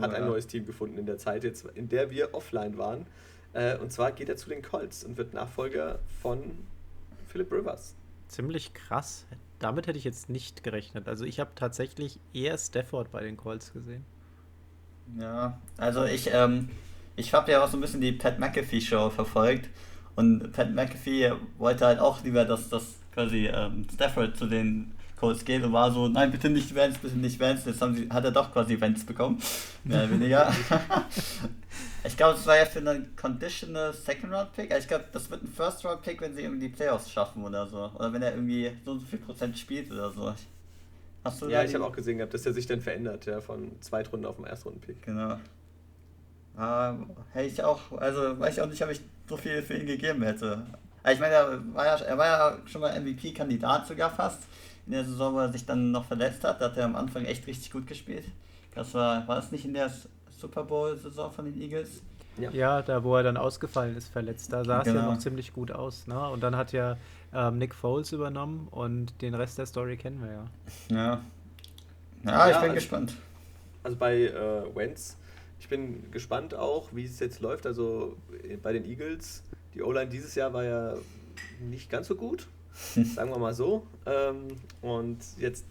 [0.00, 3.06] hat ein neues Team gefunden in der Zeit, jetzt, in der wir offline waren.
[3.52, 6.38] Äh, und zwar geht er zu den Colts und wird Nachfolger von
[7.26, 7.94] Philip Rivers.
[8.28, 9.26] Ziemlich krass.
[9.58, 11.06] Damit hätte ich jetzt nicht gerechnet.
[11.06, 14.04] Also ich habe tatsächlich eher Stafford bei den Colts gesehen.
[15.18, 16.70] Ja, also ich, ähm,
[17.16, 19.68] ich habe ja auch so ein bisschen die Pat McAfee Show verfolgt
[20.14, 24.92] und Pat McAfee wollte halt auch lieber, dass das quasi ähm, Stafford zu den
[25.44, 27.68] Geht und war so, nein, bitte nicht Vance, bitte nicht Vance.
[27.68, 29.40] Jetzt haben sie, hat er doch quasi Vance bekommen.
[29.84, 30.52] Mehr oder weniger.
[32.04, 34.74] ich glaube, es war ja für einen Conditional Second Round Pick.
[34.76, 37.66] Ich glaube, das wird ein First Round Pick, wenn sie irgendwie die Playoffs schaffen oder
[37.66, 37.90] so.
[37.94, 40.34] Oder wenn er irgendwie so und so viel Prozent spielt oder so.
[41.24, 43.80] Hast du ja, ich habe auch gesehen gehabt, dass er sich dann verändert, ja, von
[43.80, 45.02] Zweitrunden auf dem Erstrunden-Pick.
[45.02, 45.38] Genau.
[46.58, 49.86] Ähm, hätte ich auch, also weiß ich auch nicht, ob ich so viel für ihn
[49.86, 50.66] gegeben hätte.
[51.10, 54.42] Ich meine, er war ja, er war ja schon mal MVP-Kandidat sogar fast
[54.86, 56.60] in der Saison, wo er sich dann noch verletzt hat.
[56.60, 58.24] Da hat er am Anfang echt richtig gut gespielt.
[58.74, 59.90] Das war, war das nicht in der
[60.38, 62.02] Super Bowl-Saison von den Eagles?
[62.38, 62.50] Ja.
[62.50, 62.82] ja.
[62.82, 64.52] da wo er dann ausgefallen ist, verletzt.
[64.52, 65.00] Da sah es genau.
[65.00, 66.06] ja noch ziemlich gut aus.
[66.06, 66.28] Ne?
[66.28, 66.96] Und dann hat ja
[67.32, 70.44] ähm, Nick Foles übernommen und den Rest der Story kennen wir ja.
[70.90, 71.20] Ja,
[72.24, 73.16] ja, ich bin also, gespannt.
[73.82, 75.16] Also bei äh, Wentz,
[75.58, 77.66] ich bin gespannt auch, wie es jetzt läuft.
[77.66, 79.42] Also äh, bei den Eagles,
[79.74, 80.94] die O-Line dieses Jahr war ja
[81.60, 82.46] nicht ganz so gut.
[83.14, 83.86] sagen wir mal so.
[84.06, 84.48] Ähm,
[84.80, 85.66] und jetzt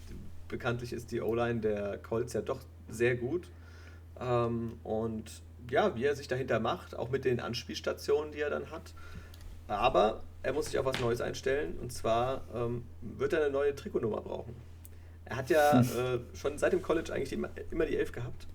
[0.47, 2.59] bekanntlich ist die O-Line der Colts ja doch
[2.89, 3.47] sehr gut.
[4.19, 8.71] Ähm, und ja, wie er sich dahinter macht, auch mit den Anspielstationen, die er dann
[8.71, 8.93] hat.
[9.67, 13.75] Aber er muss sich auf was Neues einstellen und zwar ähm, wird er eine neue
[13.75, 14.55] Trikotnummer brauchen.
[15.25, 18.47] Er hat ja äh, schon seit dem College eigentlich immer, immer die Elf gehabt.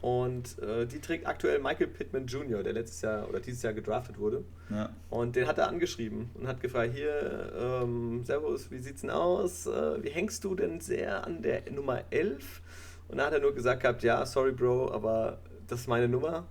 [0.00, 4.18] Und äh, die trägt aktuell Michael Pittman Jr., der letztes Jahr oder dieses Jahr gedraftet
[4.18, 4.44] wurde.
[4.70, 4.90] Ja.
[5.10, 9.66] Und den hat er angeschrieben und hat gefragt: Hier, ähm, Servus, wie sieht's denn aus?
[9.66, 12.62] Äh, wie hängst du denn sehr an der Nummer 11?
[13.08, 16.46] Und dann hat er nur gesagt gehabt: Ja, sorry, Bro, aber das ist meine Nummer.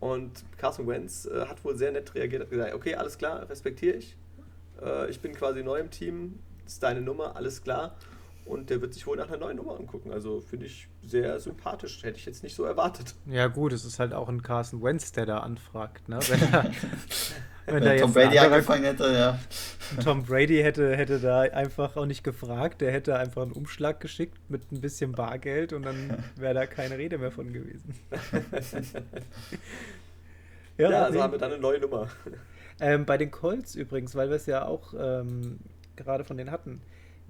[0.00, 3.96] Und Carson Wentz äh, hat wohl sehr nett reagiert, hat gesagt: Okay, alles klar, respektiere
[3.96, 4.16] ich.
[4.82, 7.94] Äh, ich bin quasi neu im Team, das ist deine Nummer, alles klar
[8.48, 10.12] und der wird sich wohl nach einer neuen Nummer angucken.
[10.12, 12.02] Also finde ich sehr sympathisch.
[12.02, 13.14] Hätte ich jetzt nicht so erwartet.
[13.26, 16.08] Ja, gut, es ist halt auch ein Carson Wentz, der da anfragt.
[16.08, 16.18] Ne?
[16.28, 16.64] Wenn, er,
[17.66, 19.38] wenn, wenn Tom Brady angefangen hätte, ja.
[20.02, 22.80] Tom Brady hätte, hätte da einfach auch nicht gefragt.
[22.80, 26.96] Der hätte einfach einen Umschlag geschickt mit ein bisschen Bargeld und dann wäre da keine
[26.96, 27.94] Rede mehr von gewesen.
[30.78, 32.08] ja, ja also haben wir dann eine neue Nummer.
[32.80, 35.58] Ähm, bei den Colts übrigens, weil wir es ja auch ähm,
[35.96, 36.80] gerade von denen hatten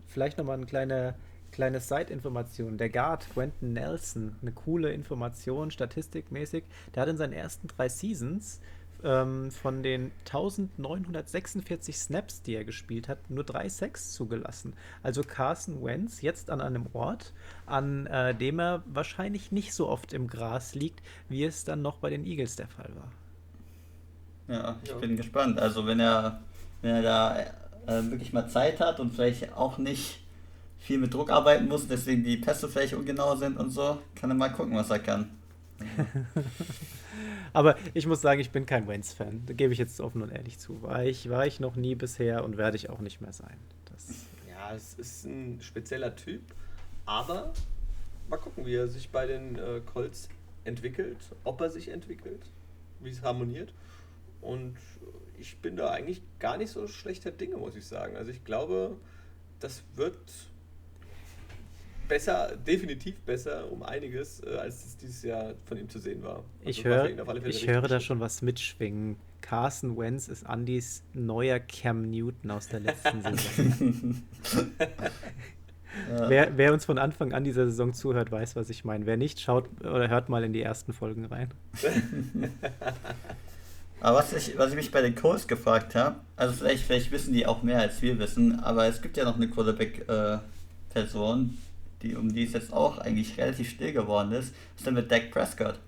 [0.08, 1.14] vielleicht nochmal eine kleine,
[1.52, 2.78] kleine Side-Information.
[2.78, 8.60] Der Guard Quentin Nelson, eine coole Information, statistikmäßig, der hat in seinen ersten drei Seasons
[9.04, 14.74] ähm, von den 1946 Snaps, die er gespielt hat, nur drei Sacks zugelassen.
[15.02, 17.32] Also Carson Wentz jetzt an einem Ort,
[17.66, 21.98] an äh, dem er wahrscheinlich nicht so oft im Gras liegt, wie es dann noch
[21.98, 23.12] bei den Eagles der Fall war.
[24.48, 24.96] Ja, ich ja.
[24.96, 25.58] bin gespannt.
[25.58, 26.40] Also wenn er,
[26.80, 27.36] wenn er da
[27.88, 30.20] äh, wirklich mal Zeit hat und vielleicht auch nicht
[30.78, 34.34] viel mit Druck arbeiten muss, deswegen die Pässe vielleicht ungenau sind und so, kann er
[34.34, 35.30] mal gucken, was er kann.
[37.52, 39.42] Aber ich muss sagen, ich bin kein Wentz-Fan.
[39.46, 40.82] Da gebe ich jetzt offen und ehrlich zu.
[40.82, 43.56] War ich, war ich noch nie bisher und werde ich auch nicht mehr sein.
[43.86, 46.42] Das ja, es ist ein spezieller Typ,
[47.06, 47.52] aber
[48.28, 50.28] mal gucken, wie er sich bei den äh, Colts
[50.64, 52.42] entwickelt, ob er sich entwickelt,
[53.00, 53.72] wie es harmoniert.
[54.40, 54.76] Und
[55.40, 58.16] ich bin da eigentlich gar nicht so schlechter Dinge, muss ich sagen.
[58.16, 58.96] Also ich glaube,
[59.60, 60.16] das wird
[62.08, 66.44] besser, definitiv besser um einiges, äh, als es dieses Jahr von ihm zu sehen war.
[66.60, 69.16] Also ich höre, ich höre da schon was mitschwingen.
[69.40, 74.22] Carson Wentz ist Andys neuer Cam Newton aus der letzten Saison.
[76.10, 76.28] ja.
[76.28, 79.06] wer, wer, uns von Anfang an dieser Saison zuhört, weiß, was ich meine.
[79.06, 81.54] Wer nicht, schaut oder hört mal in die ersten Folgen rein.
[84.00, 87.32] Aber was ich, was ich mich bei den Colts gefragt habe, also vielleicht, vielleicht wissen
[87.32, 92.14] die auch mehr als wir wissen, aber es gibt ja noch eine Quarterback-Person, äh, die,
[92.14, 94.52] um die es jetzt auch eigentlich relativ still geworden ist.
[94.52, 95.78] Was ist denn mit Dak Prescott?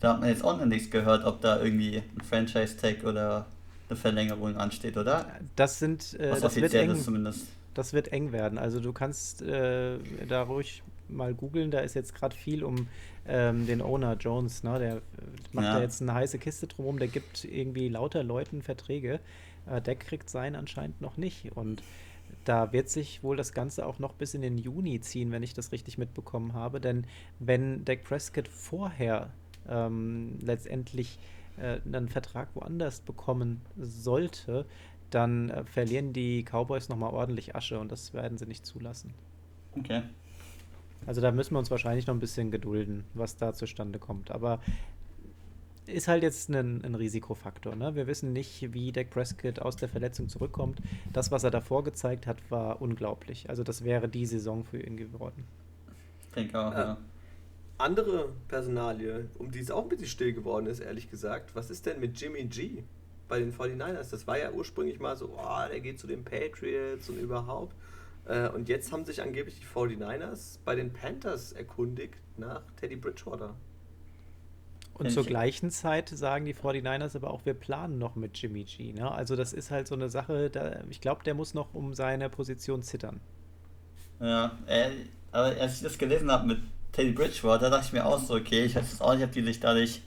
[0.00, 3.46] Da hat man jetzt auch noch nichts gehört, ob da irgendwie ein Franchise-Tag oder
[3.88, 5.26] eine Verlängerung ansteht, oder?
[5.56, 7.46] Das sind, äh, Was das wird eng, zumindest.
[7.74, 8.58] das wird eng werden.
[8.58, 12.88] Also du kannst äh, da ruhig mal googeln, da ist jetzt gerade viel um
[13.26, 14.78] ähm, den Owner Jones, ne?
[14.78, 15.00] Der äh,
[15.52, 15.74] macht Ja.
[15.74, 19.20] da jetzt eine heiße Kiste drumherum, der gibt irgendwie lauter Leuten Verträge.
[19.66, 21.56] Äh, der kriegt seinen anscheinend noch nicht.
[21.56, 21.82] Und
[22.44, 25.54] da wird sich wohl das Ganze auch noch bis in den Juni ziehen, wenn ich
[25.54, 26.80] das richtig mitbekommen habe.
[26.80, 27.06] Denn
[27.38, 29.30] wenn Dak Prescott vorher
[29.68, 31.18] ähm, letztendlich
[31.56, 34.66] äh, einen Vertrag woanders bekommen sollte,
[35.10, 39.14] dann äh, verlieren die Cowboys nochmal ordentlich Asche und das werden sie nicht zulassen.
[39.78, 40.02] Okay.
[41.06, 44.30] Also da müssen wir uns wahrscheinlich noch ein bisschen gedulden, was da zustande kommt.
[44.30, 44.60] Aber
[45.86, 47.76] ist halt jetzt ein, ein Risikofaktor.
[47.76, 47.94] Ne?
[47.94, 50.80] Wir wissen nicht, wie Dak Prescott aus der Verletzung zurückkommt.
[51.12, 53.50] Das, was er davor gezeigt hat, war unglaublich.
[53.50, 55.44] Also das wäre die Saison für ihn geworden.
[56.28, 56.78] Ich denke auch, Ja.
[56.78, 56.98] ja.
[57.76, 61.56] Andere Personalie, um die es auch ein bisschen still geworden ist, ehrlich gesagt.
[61.56, 62.84] Was ist denn mit Jimmy G
[63.28, 64.10] bei den 49ers?
[64.10, 67.74] Das war ja ursprünglich mal so, oh, der geht zu den Patriots und überhaupt.
[68.26, 73.54] Äh, Und jetzt haben sich angeblich die 49ers bei den Panthers erkundigt nach Teddy Bridgewater.
[74.94, 78.64] Und zur ich- gleichen Zeit sagen die 49ers aber auch, wir planen noch mit Jimmy
[78.64, 78.92] G.
[78.92, 79.10] Ne?
[79.10, 82.30] Also das ist halt so eine Sache, da, ich glaube, der muss noch um seine
[82.30, 83.20] Position zittern.
[84.20, 84.90] Ja, äh,
[85.32, 86.58] aber als ich das gelesen habe mit
[86.92, 89.42] Teddy Bridgewater, dachte ich mir auch so, okay, ich weiß jetzt auch nicht, ob die
[89.42, 90.00] sich dadurch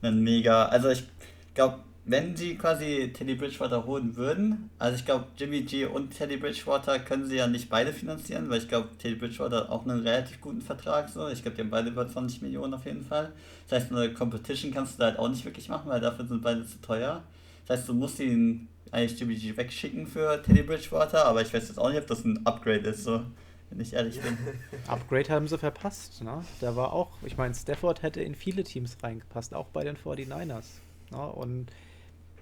[0.00, 0.66] einen mega.
[0.66, 1.04] Also ich
[1.52, 6.36] glaube, wenn sie quasi Teddy Bridgewater holen würden, also ich glaube, Jimmy G und Teddy
[6.36, 10.02] Bridgewater können sie ja nicht beide finanzieren, weil ich glaube, Teddy Bridgewater hat auch einen
[10.02, 11.28] relativ guten Vertrag so.
[11.28, 13.32] Ich glaube, die haben beide über 20 Millionen auf jeden Fall.
[13.68, 16.42] Das heißt, eine Competition kannst du da halt auch nicht wirklich machen, weil dafür sind
[16.42, 17.22] beide zu teuer.
[17.66, 21.68] Das heißt, du musst ihn eigentlich Jimmy G wegschicken für Teddy Bridgewater, aber ich weiß
[21.68, 23.22] jetzt auch nicht, ob das ein Upgrade ist, so,
[23.70, 24.36] wenn ich ehrlich bin.
[24.88, 26.22] Upgrade haben sie verpasst.
[26.22, 26.44] Ne?
[26.60, 30.64] Da war auch, ich meine, Stafford hätte in viele Teams reingepasst, auch bei den 49ers.
[31.10, 31.26] Ne?
[31.32, 31.68] Und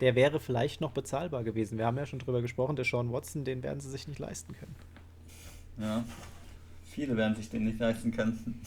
[0.02, 1.78] der wäre vielleicht noch bezahlbar gewesen.
[1.78, 4.52] Wir haben ja schon drüber gesprochen, der Sean Watson, den werden sie sich nicht leisten
[4.52, 4.74] können.
[5.78, 6.04] Ja.
[6.84, 8.60] Viele werden sich den nicht leisten können.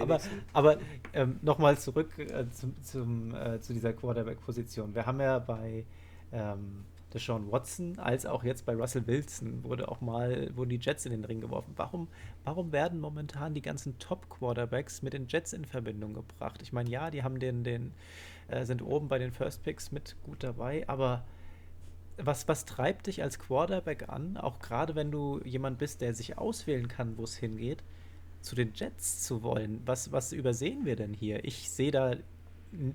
[0.00, 0.20] Aber,
[0.52, 0.76] aber
[1.14, 4.94] ähm, nochmal zurück äh, zum, zum, äh, zu dieser Quarterback-Position.
[4.94, 5.86] Wir haben ja bei
[6.30, 11.06] ähm, Deshaun Watson als auch jetzt bei Russell Wilson wurde auch mal, wurden die Jets
[11.06, 11.72] in den Ring geworfen.
[11.76, 12.08] Warum,
[12.44, 16.60] warum werden momentan die ganzen Top-Quarterbacks mit den Jets in Verbindung gebracht?
[16.60, 17.92] Ich meine, ja, die haben den, den,
[18.48, 21.26] äh, sind oben bei den First Picks mit gut dabei, aber
[22.18, 26.38] was, was treibt dich als Quarterback an, auch gerade wenn du jemand bist, der sich
[26.38, 27.84] auswählen kann, wo es hingeht,
[28.40, 29.82] zu den Jets zu wollen?
[29.86, 31.44] Was, was übersehen wir denn hier?
[31.44, 32.16] Ich sehe da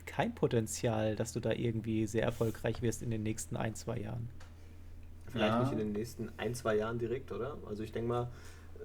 [0.06, 4.30] kein Potenzial, dass du da irgendwie sehr erfolgreich wirst in den nächsten ein, zwei Jahren.
[5.26, 5.60] Vielleicht Ja.
[5.60, 7.58] nicht in den nächsten ein, zwei Jahren direkt, oder?
[7.68, 8.32] Also ich denke mal,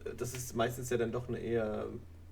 [0.05, 1.87] äh, das ist meistens ja dann doch eine eher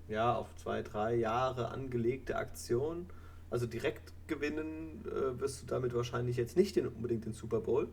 [0.08, 3.08] ja, auf zwei, drei Jahre angelegte Aktion.
[3.50, 7.88] Also direkt gewinnen äh, wirst du damit wahrscheinlich jetzt nicht den, unbedingt den Super Bowl.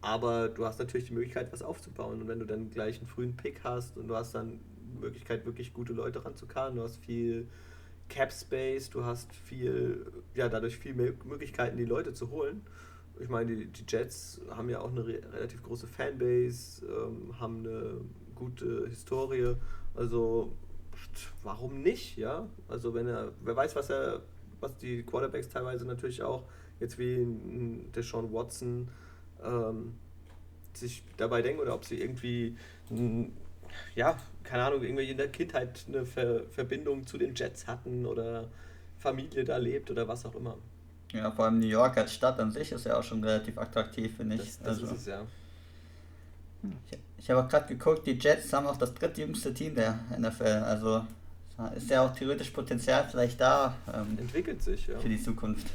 [0.00, 2.20] Aber du hast natürlich die Möglichkeit, was aufzubauen.
[2.20, 4.60] Und wenn du dann gleich einen frühen Pick hast und du hast dann
[4.92, 7.48] die Möglichkeit, wirklich gute Leute ranzukarren, du hast viel
[8.10, 10.04] Cap Space, du hast viel,
[10.34, 12.60] ja, dadurch viel mehr Möglichkeiten, die Leute zu holen.
[13.18, 17.60] Ich meine, die, die Jets haben ja auch eine re relativ große Fanbase, ähm, haben
[17.60, 18.00] eine
[18.34, 19.54] gute Historie.
[19.94, 20.52] Also
[21.42, 22.48] warum nicht, ja?
[22.68, 24.22] Also wenn er, wer weiß, was er,
[24.64, 26.42] was die Quarterbacks teilweise natürlich auch,
[26.80, 27.24] jetzt wie
[27.94, 28.88] Deshaun Watson,
[29.44, 29.94] ähm,
[30.72, 32.56] sich dabei denken oder ob sie irgendwie,
[33.94, 38.48] ja, keine Ahnung, irgendwie in der Kindheit eine Ver Verbindung zu den Jets hatten oder
[38.98, 40.56] Familie da lebt oder was auch immer.
[41.12, 44.16] Ja, vor allem New York als Stadt an sich ist ja auch schon relativ attraktiv,
[44.16, 44.42] finde ich.
[44.42, 45.22] Das, das also, ist es ja.
[46.90, 50.62] ich ich habe auch gerade geguckt, die Jets haben auch das drittjüngste Team der NFL.
[50.66, 51.06] Also
[51.76, 54.98] ist ja auch theoretisch Potenzial vielleicht da ähm, Entwickelt sich, ja.
[54.98, 55.66] für die Zukunft.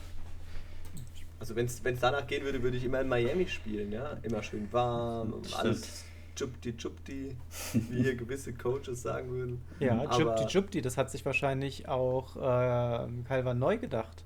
[1.39, 4.17] Also wenn es danach gehen würde, würde ich immer in Miami spielen, ja.
[4.23, 5.59] Immer schön warm und Stimmt.
[5.59, 7.35] alles chupti chupti,
[7.73, 9.61] wie hier gewisse Coaches sagen würden.
[9.79, 14.25] Ja, Jupti Jupti, das hat sich wahrscheinlich auch äh, Calvin neu gedacht.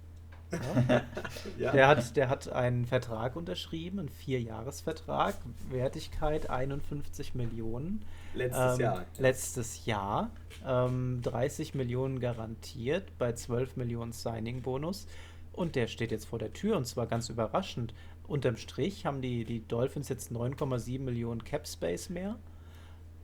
[1.58, 1.72] Ja?
[1.72, 5.36] Der, hat, der hat einen Vertrag unterschrieben, einen Vierjahresvertrag,
[5.70, 8.04] Wertigkeit 51 Millionen.
[8.34, 9.06] Letztes Ähm, Jahr.
[9.18, 10.32] Letztes Jahr.
[10.66, 15.08] Ähm, 30 Millionen garantiert bei 12 Millionen Signing-Bonus.
[15.52, 17.94] Und der steht jetzt vor der Tür und zwar ganz überraschend.
[18.28, 22.38] Unterm Strich haben die, die Dolphins jetzt 9,7 Millionen Cap Space mehr.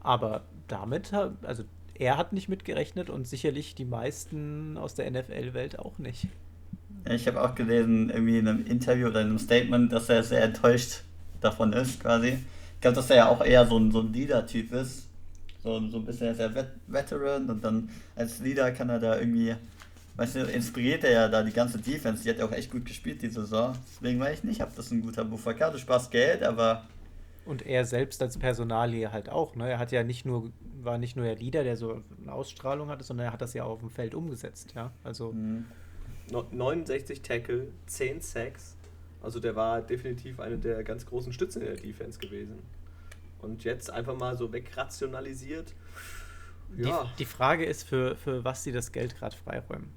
[0.02, 1.64] Aber damit, also
[1.96, 6.28] er hat nicht mitgerechnet und sicherlich die meisten aus der NFL-Welt auch nicht.
[7.10, 10.44] Ich habe auch gelesen, irgendwie in einem Interview oder in einem Statement, dass er sehr
[10.44, 11.02] enttäuscht
[11.42, 12.38] davon ist, quasi.
[12.76, 15.08] Ich glaube, dass er ja auch eher so ein, so ein Leader-Typ ist.
[15.64, 19.56] So, so ein bisschen sehr Vet Veteran und dann als Leader kann er da irgendwie,
[20.16, 22.24] weißt du, inspiriert er ja da die ganze Defense.
[22.24, 23.74] Die hat ja auch echt gut gespielt die Saison.
[23.96, 25.54] Deswegen weiß ich nicht, ob das ein guter Move war.
[25.56, 26.88] Klar, du sparst Geld, aber.
[27.46, 29.70] Und er selbst als Personalie halt auch, ne?
[29.70, 33.04] Er hat ja nicht nur, war nicht nur der Leader, der so eine Ausstrahlung hatte,
[33.04, 34.92] sondern er hat das ja auf dem Feld umgesetzt, ja.
[35.04, 35.34] Also.
[35.34, 35.66] Mhm.
[36.32, 38.76] 69 Tackle, 10 Sacks.
[39.22, 42.60] Also der war definitiv eine der ganz großen Stützen in der Defense gewesen.
[43.40, 45.74] Und jetzt einfach mal so wegrationalisiert.
[46.78, 47.04] Ja.
[47.04, 49.90] Die, die Frage ist, für, für was sie das Geld gerade freiräumen.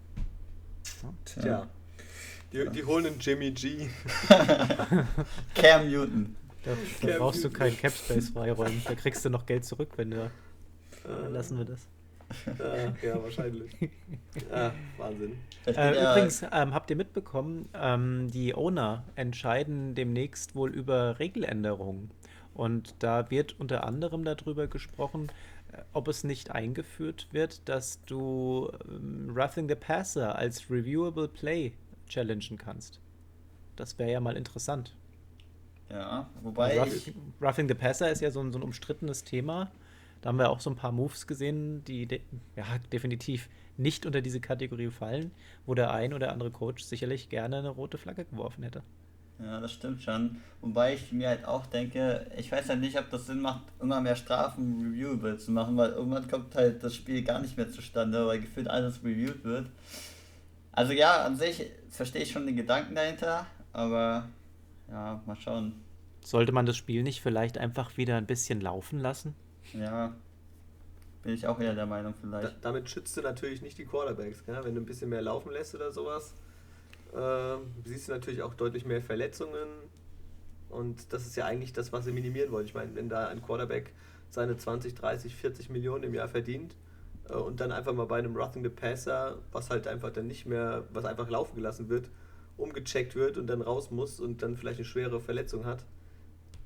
[1.02, 1.14] Ja.
[1.24, 1.68] Tja.
[2.52, 3.88] Die, die holen einen Jimmy G.
[5.54, 6.36] Cam Newton.
[6.64, 7.52] Da, da Cam brauchst Newton.
[7.52, 8.82] du keinen Cap Space freiräumen.
[8.84, 10.30] Da kriegst du noch Geld zurück, wenn du.
[11.04, 11.88] Äh, lassen wir das.
[12.46, 13.72] Äh, ja, wahrscheinlich.
[14.50, 15.36] Ja, Wahnsinn.
[15.66, 22.10] Äh, übrigens, ähm, habt ihr mitbekommen, ähm, die Owner entscheiden demnächst wohl über Regeländerungen.
[22.54, 25.30] Und da wird unter anderem darüber gesprochen,
[25.72, 31.72] äh, ob es nicht eingeführt wird, dass du ähm, Roughing the Passer als Reviewable Play
[32.08, 33.00] challengen kannst.
[33.76, 34.94] Das wäre ja mal interessant.
[35.90, 36.78] Ja, wobei.
[36.78, 39.70] Ruff, Roughing the Passer ist ja so ein, so ein umstrittenes Thema.
[40.22, 42.20] Da haben wir auch so ein paar Moves gesehen, die de
[42.56, 45.32] ja, definitiv nicht unter diese Kategorie fallen,
[45.66, 48.82] wo der ein oder andere Coach sicherlich gerne eine rote Flagge geworfen hätte.
[49.40, 50.36] Ja, das stimmt schon.
[50.60, 54.00] Wobei ich mir halt auch denke, ich weiß halt nicht, ob das Sinn macht, immer
[54.00, 58.24] mehr Strafen reviewable zu machen, weil irgendwann kommt halt das Spiel gar nicht mehr zustande,
[58.26, 59.66] weil gefühlt alles reviewed wird.
[60.70, 64.28] Also ja, an sich verstehe ich schon den Gedanken dahinter, aber
[64.88, 65.74] ja, mal schauen.
[66.24, 69.34] Sollte man das Spiel nicht vielleicht einfach wieder ein bisschen laufen lassen?
[69.72, 70.14] Ja,
[71.22, 72.48] bin ich auch eher der Meinung vielleicht.
[72.48, 74.58] Da, damit schützt du natürlich nicht die Quarterbacks, gell?
[74.62, 76.34] wenn du ein bisschen mehr laufen lässt oder sowas.
[77.14, 79.68] Äh, siehst du natürlich auch deutlich mehr Verletzungen
[80.68, 82.64] und das ist ja eigentlich das, was sie minimieren wollen.
[82.64, 83.92] Ich meine, wenn da ein Quarterback
[84.30, 86.74] seine 20, 30, 40 Millionen im Jahr verdient
[87.28, 90.46] äh, und dann einfach mal bei einem Roughing the Passer, was halt einfach dann nicht
[90.46, 92.10] mehr, was einfach laufen gelassen wird,
[92.56, 95.84] umgecheckt wird und dann raus muss und dann vielleicht eine schwere Verletzung hat,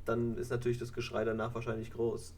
[0.05, 2.35] dann ist natürlich das Geschrei danach wahrscheinlich groß.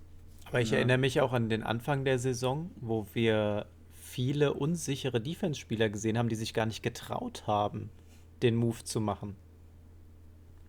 [0.49, 0.79] Aber ich ja.
[0.79, 6.29] erinnere mich auch an den Anfang der Saison, wo wir viele unsichere Defense-Spieler gesehen haben,
[6.29, 7.91] die sich gar nicht getraut haben,
[8.43, 9.37] den Move zu machen.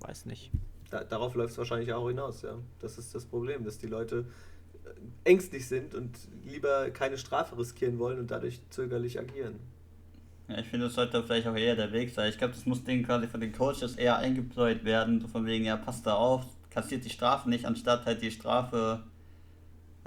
[0.02, 0.52] Weiß nicht.
[0.92, 2.56] Da, darauf läuft es wahrscheinlich auch hinaus, ja.
[2.80, 4.26] Das ist das Problem, dass die Leute
[4.84, 4.90] äh,
[5.30, 9.60] ängstlich sind und lieber keine Strafe riskieren wollen und dadurch zögerlich agieren.
[10.48, 12.30] Ja, ich finde, das sollte vielleicht auch eher der Weg sein.
[12.30, 15.66] Ich glaube, das muss denen quasi von den Coaches eher eingepläut werden, so von wegen,
[15.66, 19.04] ja, passt da auf, kassiert die Strafe nicht, anstatt halt die Strafe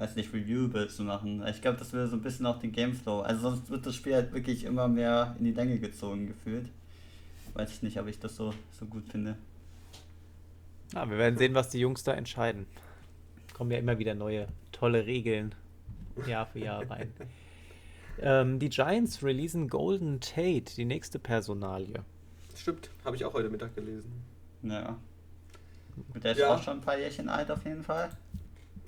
[0.02, 1.46] weiß nicht, Reviewable zu machen.
[1.46, 3.20] Ich glaube, das würde so ein bisschen auch den Gameflow.
[3.20, 6.68] Also sonst wird das Spiel halt wirklich immer mehr in die Länge gezogen gefühlt.
[7.54, 9.36] Weiß ich nicht, ob ich das so, so gut finde.
[10.92, 12.66] Ja, wir werden sehen, was die Jungs da entscheiden.
[13.54, 15.54] Kommen ja immer wieder neue, tolle Regeln
[16.26, 17.12] Jahr für Jahr rein.
[18.20, 22.04] ähm, die Giants releasen Golden Tate, die nächste Personalie.
[22.56, 24.12] Stimmt, habe ich auch heute Mittag gelesen.
[24.62, 24.98] Ja.
[26.22, 26.54] Der ist ja.
[26.54, 28.10] auch schon ein paar Jährchen alt auf jeden Fall.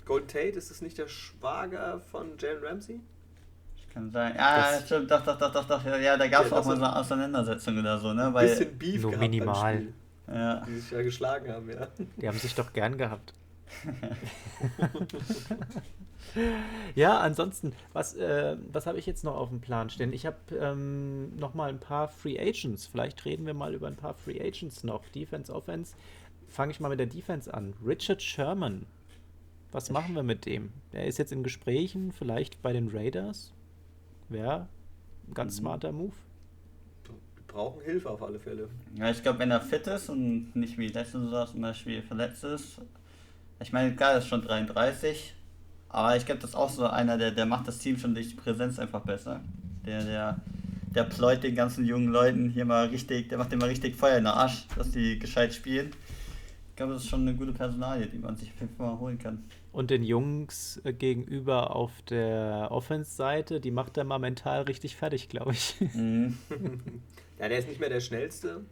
[0.04, 3.00] Golden Tate, ist das nicht der Schwager von Jalen Ramsey?
[3.94, 4.34] Kann sein.
[4.36, 5.84] Ja, das stimmt, doch, doch, doch, doch, doch.
[5.84, 8.34] Ja, da gab es ja, auch mal so eine Auseinandersetzung oder so, ne?
[8.34, 9.86] Weil bisschen Beef nur gehabt minimal.
[10.26, 10.64] Ja.
[10.66, 11.86] Die sich ja geschlagen haben, ja.
[12.16, 13.34] Die haben sich doch gern gehabt.
[16.96, 20.12] ja, ansonsten, was, äh, was habe ich jetzt noch auf dem Plan stehen?
[20.12, 22.86] Ich habe ähm, noch mal ein paar Free Agents.
[22.86, 25.04] Vielleicht reden wir mal über ein paar Free Agents noch.
[25.10, 25.94] Defense, Offense.
[26.48, 27.74] Fange ich mal mit der Defense an.
[27.84, 28.86] Richard Sherman
[29.74, 30.70] was machen wir mit dem?
[30.92, 33.52] Er ist jetzt in Gesprächen, vielleicht bei den Raiders.
[34.28, 34.68] Wäre
[35.26, 35.62] ein ganz mhm.
[35.62, 36.12] smarter Move.
[37.02, 38.68] Wir brauchen Hilfe auf alle Fälle.
[38.94, 42.44] Ja, ich glaube, wenn er fit ist und nicht wie letzte Saison zum Beispiel verletzt
[42.44, 42.80] ist.
[43.58, 45.34] Ich meine, klar, er ist schon 33,
[45.88, 48.28] aber ich glaube, das ist auch so einer, der, der macht das Team schon durch
[48.28, 49.40] die Präsenz einfach besser.
[49.84, 50.40] Der, der,
[50.94, 54.24] der pleut den ganzen jungen Leuten hier mal richtig, der macht immer richtig Feuer in
[54.24, 55.90] den Arsch, dass die gescheit spielen.
[56.70, 58.98] Ich glaube, das ist schon eine gute Personalie, die man sich auf jeden Fall mal
[59.00, 59.42] holen kann.
[59.74, 65.28] Und den Jungs äh, gegenüber auf der Offense-Seite, die macht er mal mental richtig fertig,
[65.28, 65.74] glaube ich.
[65.94, 66.38] Mhm.
[67.40, 68.64] ja, der ist nicht mehr der schnellste.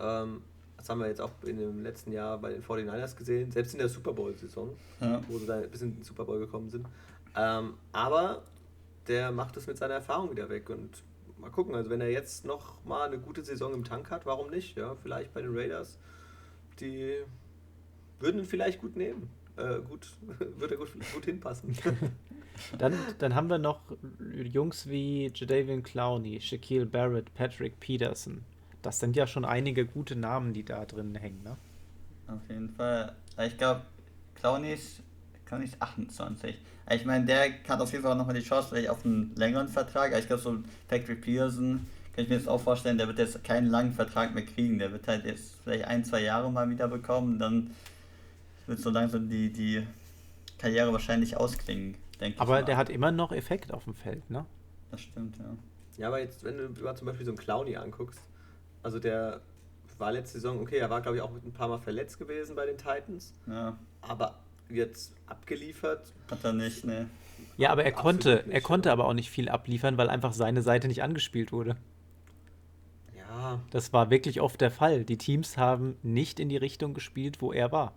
[0.00, 0.42] Ähm,
[0.78, 3.78] das haben wir jetzt auch in dem letzten Jahr bei den 49ers gesehen, selbst in
[3.78, 4.70] der Super Bowl-Saison,
[5.02, 5.22] ja.
[5.28, 6.86] wo sie da bis in den Super Bowl gekommen sind.
[7.36, 8.42] Ähm, aber
[9.08, 11.02] der macht es mit seiner Erfahrung wieder weg und
[11.38, 14.48] mal gucken, also wenn er jetzt noch mal eine gute Saison im Tank hat, warum
[14.48, 14.78] nicht?
[14.78, 15.98] Ja, vielleicht bei den Raiders,
[16.80, 17.18] die
[18.18, 20.08] würden ihn vielleicht gut nehmen äh, gut,
[20.58, 21.76] würde gut, gut hinpassen.
[22.78, 23.80] dann, dann haben wir noch
[24.44, 28.44] Jungs wie Jadavian Clowney, Shaquille Barrett, Patrick Peterson.
[28.82, 31.56] das sind ja schon einige gute Namen, die da drin hängen, ne?
[32.28, 33.14] Auf jeden Fall.
[33.46, 33.82] Ich glaube,
[34.36, 35.00] Clowney ist,
[35.44, 36.56] Clowney ist 28.
[36.90, 40.16] Ich meine, der hat auf jeden Fall nochmal die Chance vielleicht auf einen längeren Vertrag.
[40.18, 43.68] Ich glaube, so Patrick Pearson kann ich mir jetzt auch vorstellen, der wird jetzt keinen
[43.68, 44.78] langen Vertrag mehr kriegen.
[44.78, 47.38] Der wird halt jetzt vielleicht ein, zwei Jahre mal wieder bekommen.
[47.38, 47.70] Dann
[48.66, 49.86] wird so langsam die, die
[50.58, 52.40] Karriere wahrscheinlich ausklingen, denke ich.
[52.40, 54.46] Aber der hat immer noch Effekt auf dem Feld, ne?
[54.90, 55.56] Das stimmt, ja.
[55.98, 58.20] Ja, aber jetzt, wenn du mal zum Beispiel so einen Clowny anguckst,
[58.82, 59.40] also der
[59.98, 62.66] war letzte Saison, okay, er war glaube ich auch ein paar Mal verletzt gewesen bei
[62.66, 63.34] den Titans.
[63.46, 63.78] Ja.
[64.00, 66.12] Aber jetzt abgeliefert.
[66.30, 67.08] Hat er nicht, ne.
[67.56, 68.92] Ja, aber er konnte, nicht, er konnte ja.
[68.92, 71.76] aber auch nicht viel abliefern, weil einfach seine Seite nicht angespielt wurde.
[73.16, 73.60] Ja.
[73.70, 75.04] Das war wirklich oft der Fall.
[75.04, 77.94] Die Teams haben nicht in die Richtung gespielt, wo er war.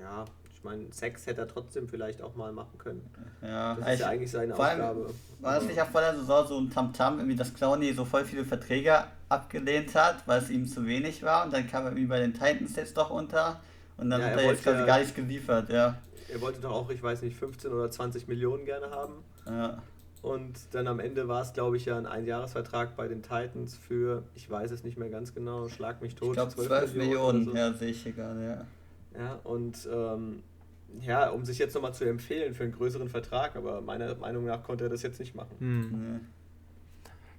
[0.00, 0.24] Ja,
[0.54, 3.08] ich meine, Sex hätte er trotzdem vielleicht auch mal machen können.
[3.42, 5.06] Ja, das ist ja eigentlich seine Aufgabe.
[5.40, 8.24] War das nicht auch vor der Saison so ein Tamtam, irgendwie, dass Clowny so voll
[8.24, 12.08] viele Verträge abgelehnt hat, weil es ihm zu wenig war und dann kam er irgendwie
[12.08, 13.60] bei den Titans jetzt doch unter
[13.96, 15.96] und dann ja, hat er, er jetzt quasi gar nichts geliefert, ja.
[16.28, 19.14] Er wollte doch auch, ich weiß nicht, 15 oder 20 Millionen gerne haben.
[19.46, 19.82] Ja.
[20.22, 24.24] Und dann am Ende war es, glaube ich, ja ein Einjahresvertrag bei den Titans für,
[24.34, 26.30] ich weiß es nicht mehr ganz genau, schlag mich tot.
[26.30, 27.56] Ich glaube 12, 12, Millionen, Millionen so.
[27.56, 28.64] ja, sehe ich hier gerade, ja.
[29.16, 30.42] Ja, und ähm,
[31.00, 34.62] ja, um sich jetzt nochmal zu empfehlen für einen größeren Vertrag, aber meiner Meinung nach
[34.62, 35.56] konnte er das jetzt nicht machen.
[35.58, 36.20] Hm.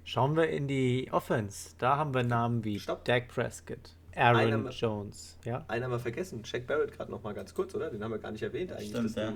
[0.04, 1.74] Schauen wir in die Offense.
[1.78, 3.04] Da haben wir Namen wie Stopp.
[3.04, 5.38] Dak Prescott, Aaron einer, Jones.
[5.44, 5.64] Ja?
[5.68, 7.90] Einen haben wir vergessen, Shaq Barrett gerade nochmal ganz kurz, oder?
[7.90, 8.90] Den haben wir gar nicht erwähnt eigentlich.
[8.90, 9.32] Stimmt, ja.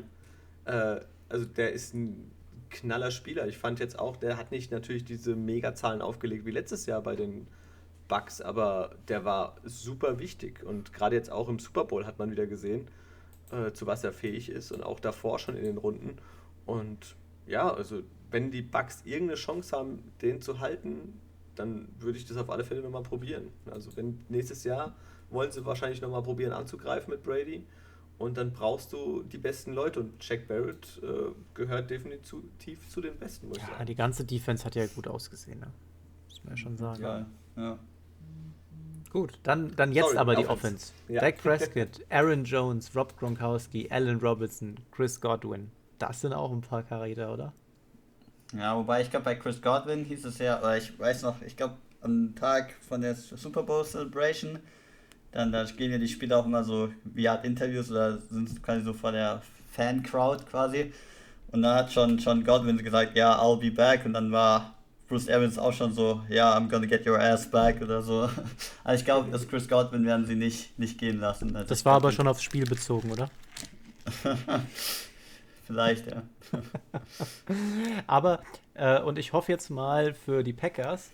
[0.64, 2.32] Du, äh, also der ist ein
[2.70, 3.46] knaller Spieler.
[3.46, 7.14] Ich fand jetzt auch, der hat nicht natürlich diese Megazahlen aufgelegt wie letztes Jahr bei
[7.14, 7.46] den
[8.08, 10.62] Bucks, aber der war super wichtig.
[10.64, 12.88] Und gerade jetzt auch im Super Bowl hat man wieder gesehen,
[13.50, 16.16] äh, zu was er fähig ist und auch davor schon in den Runden.
[16.64, 21.20] Und ja, also wenn die Bucks irgendeine Chance haben, den zu halten,
[21.54, 23.48] dann würde ich das auf alle Fälle nochmal probieren.
[23.70, 24.94] Also wenn nächstes Jahr
[25.30, 27.64] wollen sie wahrscheinlich nochmal probieren anzugreifen mit Brady
[28.18, 33.18] und dann brauchst du die besten Leute und Jack Barrett äh, gehört definitiv zu den
[33.18, 33.86] besten, muss ich ja, sagen.
[33.86, 35.72] die ganze Defense hat ja gut ausgesehen, ne?
[36.28, 37.02] muss man ja schon sagen.
[37.02, 37.26] Ja,
[37.56, 37.78] ja.
[39.16, 40.92] Gut, dann, dann jetzt Sorry, aber die Offense.
[41.08, 41.22] Ja.
[41.22, 45.70] Dak Prescott, Aaron Jones, Rob Gronkowski, Allen Robinson, Chris Godwin.
[45.98, 47.54] Das sind auch ein paar Charakter, oder?
[48.54, 51.56] Ja, wobei ich glaube, bei Chris Godwin hieß es ja, oder ich weiß noch, ich
[51.56, 54.58] glaube, am Tag von der Super Bowl Celebration,
[55.32, 58.84] dann da gehen ja die Spieler auch immer so wie Art Interviews oder sind quasi
[58.84, 59.40] so vor der
[59.72, 60.92] Fan-Crowd quasi.
[61.52, 64.04] Und dann hat schon, schon Godwin gesagt, ja, I'll be back.
[64.04, 64.75] Und dann war
[65.08, 68.28] Bruce Evans auch schon so, ja, I'm gonna get your ass back oder so.
[68.84, 71.54] Also ich glaube, das Chris Godwin werden sie nicht, nicht gehen lassen.
[71.54, 73.30] Also das war aber schon aufs Spiel bezogen, oder?
[75.66, 76.22] Vielleicht, ja.
[78.06, 78.42] aber,
[78.74, 81.10] äh, und ich hoffe jetzt mal für die Packers,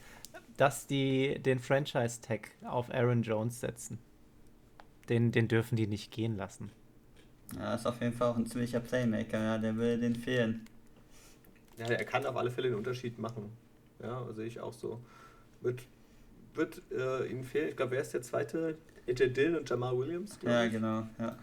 [0.58, 3.98] dass die den Franchise-Tag auf Aaron Jones setzen.
[5.08, 6.70] Den, den dürfen die nicht gehen lassen.
[7.58, 10.66] Ja, ist auf jeden Fall auch ein ziemlicher Playmaker, ja, der will den fehlen.
[11.78, 13.50] Ja, er kann auf alle Fälle den Unterschied machen.
[14.02, 15.00] Ja, sehe ich auch so.
[15.60, 15.82] Wird,
[16.54, 17.68] wird äh, ihnen fehlen.
[17.68, 18.76] Ich glaube, wer ist der zweite?
[19.08, 20.38] AJ Dillon und Jamal Williams.
[20.42, 21.06] Ja, genau.
[21.18, 21.36] Ja.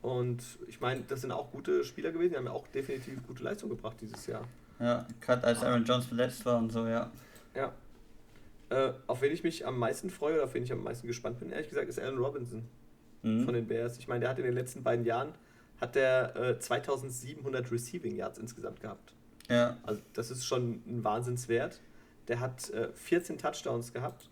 [0.00, 2.32] Und ich meine, das sind auch gute Spieler gewesen.
[2.32, 4.46] Die haben ja auch definitiv gute Leistung gebracht dieses Jahr.
[4.80, 7.10] Ja, gerade als Aaron Jones verletzt war und so, ja.
[7.54, 7.72] Ja.
[8.70, 11.38] Äh, auf wen ich mich am meisten freue oder auf wen ich am meisten gespannt
[11.38, 12.64] bin, ehrlich gesagt, ist Allen Robinson
[13.22, 13.44] mhm.
[13.44, 13.98] von den Bears.
[13.98, 15.34] Ich meine, der hat in den letzten beiden Jahren
[15.80, 19.14] hat der äh, 2700 Receiving Yards insgesamt gehabt.
[19.48, 19.76] Ja.
[19.82, 21.80] Also das ist schon ein Wahnsinnswert.
[22.28, 24.28] Der hat äh, 14 Touchdowns gehabt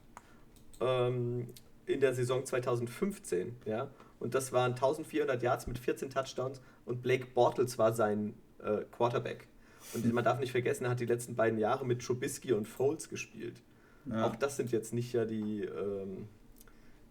[0.80, 1.48] ähm,
[1.86, 3.90] in der Saison 2015, ja.
[4.18, 9.46] Und das waren 1400 Yards mit 14 Touchdowns und Blake Bortles war sein äh, Quarterback.
[9.94, 13.08] Und man darf nicht vergessen, er hat die letzten beiden Jahre mit Trubisky und Foles
[13.08, 13.62] gespielt.
[14.04, 14.26] Ja.
[14.26, 16.28] Auch das sind jetzt nicht ja die, ähm,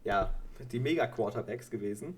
[0.03, 0.33] ja,
[0.71, 2.17] die Mega-Quarterbacks gewesen.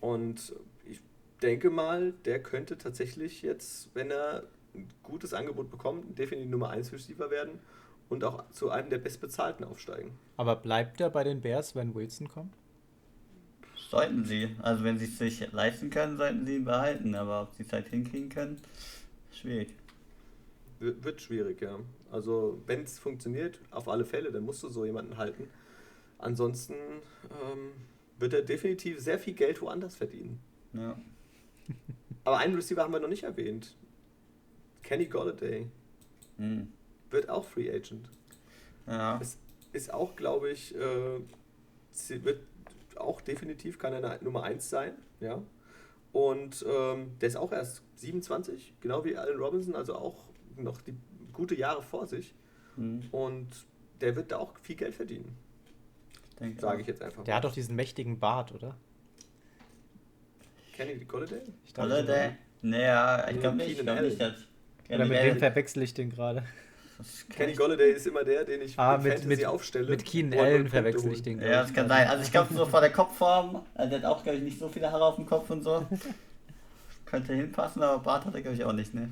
[0.00, 1.00] Und ich
[1.42, 4.44] denke mal, der könnte tatsächlich jetzt, wenn er
[4.76, 7.58] ein gutes Angebot bekommt, definitiv Nummer 1 Receiver werden
[8.08, 10.12] und auch zu einem der bestbezahlten aufsteigen.
[10.36, 12.54] Aber bleibt er bei den Bears, wenn Wilson kommt?
[13.88, 14.54] Sollten sie.
[14.62, 17.14] Also wenn sie es sich leisten können, sollten sie ihn behalten.
[17.14, 18.56] Aber ob sie es halt hinkriegen können,
[19.30, 19.74] schwierig.
[20.78, 21.78] Wird schwierig, ja.
[22.10, 25.48] Also wenn es funktioniert, auf alle Fälle, dann musst du so jemanden halten.
[26.18, 27.72] Ansonsten ähm,
[28.18, 30.40] wird er definitiv sehr viel Geld woanders verdienen.
[30.72, 30.96] Ja.
[32.24, 33.76] Aber einen Receiver haben wir noch nicht erwähnt.
[34.86, 35.68] Kenny Golladay.
[36.38, 36.68] Mhm.
[37.10, 38.08] Wird auch Free Agent.
[38.86, 39.18] Ja.
[39.20, 39.36] Es
[39.72, 41.20] ist auch, glaube ich, äh,
[42.22, 42.40] wird
[42.94, 45.42] auch definitiv kann er Nummer 1 sein, ja.
[46.12, 50.24] Und ähm, der ist auch erst 27, genau wie Allen Robinson, also auch
[50.56, 50.96] noch die
[51.32, 52.34] gute Jahre vor sich.
[52.76, 53.02] Mhm.
[53.10, 53.48] Und
[54.00, 55.36] der wird da auch viel Geld verdienen.
[56.58, 57.24] Sage ich jetzt einfach.
[57.24, 58.76] Der hat doch diesen mächtigen Bart, oder?
[60.74, 61.42] Kenny Golladay?
[61.64, 62.36] Ich dachte, Golladay?
[62.62, 63.78] Naja, ich glaube Nee, nicht.
[63.78, 64.46] Ich glaube nicht, dass.
[64.88, 66.44] Oder mit Allen- wem verwechsel ich den gerade?
[67.28, 69.88] Kenny Golladay ist immer der, den ich Ah, mit, Fantasy mit, aufstelle.
[69.90, 71.38] mit Keenan Allen verwechsel ich den.
[71.40, 72.00] Ja, glaub das ich, kann gerade.
[72.00, 72.08] sein.
[72.10, 74.68] Also ich glaube so vor der Kopfform, also der hat auch, glaube ich, nicht so
[74.68, 75.86] viele Haare auf dem Kopf und so.
[77.04, 79.10] Könnte hinpassen, aber Bart hat er, glaube ich, auch nicht, ne?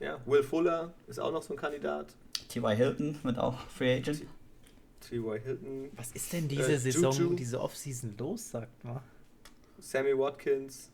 [0.00, 2.06] Ja, Will Fuller ist auch noch so ein Kandidat.
[2.48, 2.76] T.Y.
[2.76, 4.22] Hilton mit auch Free Agent.
[5.08, 5.40] T.Y.
[5.40, 7.34] Hilton, Was ist denn diese Äh, Saison, Juju.
[7.34, 9.00] diese Offseason los, sagt mal?
[9.78, 10.90] Sammy Watkins,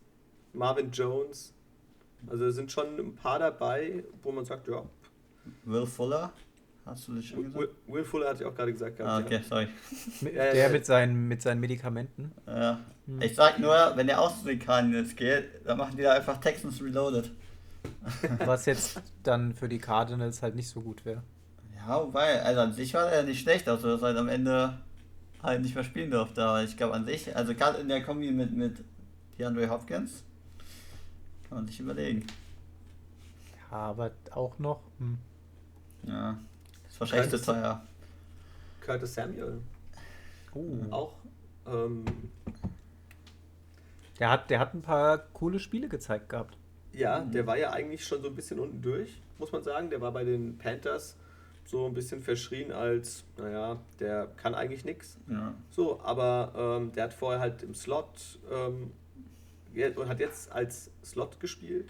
[0.53, 1.53] Marvin Jones.
[2.27, 4.83] Also es sind schon ein paar dabei, wo man sagt, ja.
[5.65, 6.33] Will Fuller,
[6.85, 7.73] hast du das schon Will, gesagt?
[7.87, 9.01] Will Fuller hatte ich auch gerade gesagt.
[9.01, 9.69] Ah, gehabt, okay, sorry.
[10.21, 10.69] Mit, Ja, ja, der ja.
[10.71, 12.33] mit seinen, mit seinen Medikamenten.
[12.47, 12.81] Ja.
[13.07, 13.23] Hm.
[13.23, 16.83] Ich sag nur, wenn der aus den Cardinals geht, dann machen die da einfach Texans
[16.83, 17.31] Reloaded.
[18.45, 21.23] Was jetzt dann für die Cardinals halt nicht so gut wäre.
[21.75, 24.79] Ja, wobei, also an sich war er nicht schlecht, also dass er halt am Ende
[25.43, 26.43] halt nicht mehr spielen durfte.
[26.43, 28.79] Aber ich glaube an sich, also gerade in der Kombi mit, mit
[29.39, 30.25] DeAndre Hopkins,
[31.49, 32.27] kann man sich überlegen.
[33.71, 34.81] Ja, aber auch noch.
[34.99, 35.19] Hm.
[36.05, 36.39] Ja,
[36.89, 37.83] ist wahrscheinlich zu Curtis- teuer.
[38.81, 39.61] Curtis Samuel
[40.55, 40.77] Oh.
[40.91, 41.15] auch.
[41.67, 42.05] Ähm,
[44.19, 46.57] Der, hat, der hat ein paar coole Spiele gezeigt gehabt.
[46.93, 49.91] ja, der war ja eigentlich schon so ein bisschen unten durch, muss man sagen.
[49.91, 51.17] Der war bei den Panthers
[51.65, 55.19] so ein bisschen verschrien als, naja, der kann eigentlich nichts.
[55.29, 55.55] Ja.
[55.71, 58.93] So, aber ähm, der hat vorher halt im Slot ähm,
[59.97, 61.89] und hat jetzt als Slot gespielt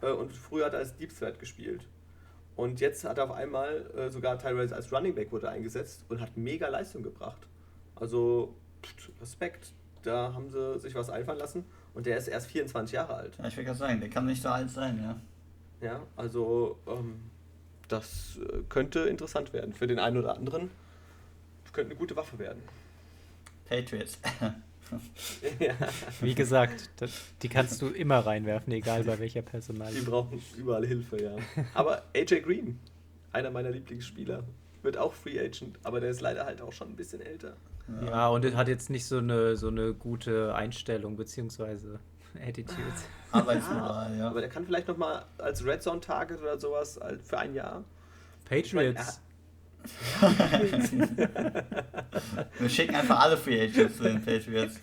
[0.00, 1.82] äh, und früher hat er als Deep Threat gespielt.
[2.56, 6.20] Und jetzt hat er auf einmal äh, sogar teilweise als Running Back wurde eingesetzt und
[6.20, 7.46] hat mega Leistung gebracht.
[7.94, 9.72] Also pft, Respekt,
[10.02, 11.64] da haben sie sich was einfallen lassen
[11.94, 13.38] und der ist erst 24 Jahre alt.
[13.38, 15.20] ja, ich will gerade sagen, der kann nicht so alt sein, ja.
[15.86, 17.30] Ja, also ähm,
[17.88, 20.70] das äh, könnte interessant werden für den einen oder anderen.
[21.72, 22.62] Könnte eine gute Waffe werden.
[23.66, 24.18] Patriots.
[25.58, 25.74] ja.
[26.20, 27.10] Wie gesagt, das,
[27.42, 30.02] die kannst du immer reinwerfen, egal bei welcher Die Personalie.
[30.02, 31.36] brauchen überall Hilfe, ja.
[31.74, 32.78] Aber AJ Green,
[33.32, 34.44] einer meiner Lieblingsspieler,
[34.82, 37.56] wird auch Free Agent, aber der ist leider halt auch schon ein bisschen älter.
[38.06, 41.98] Ja, und er hat jetzt nicht so eine, so eine gute Einstellung, beziehungsweise
[42.40, 42.80] Attitude.
[43.32, 44.28] Arbeitsmoral, ja.
[44.28, 47.84] Aber der kann vielleicht nochmal als Red Zone Target oder sowas für ein Jahr.
[48.48, 49.20] Patriots.
[52.58, 54.80] Wir schicken einfach alle Free Agents zu den Patriots.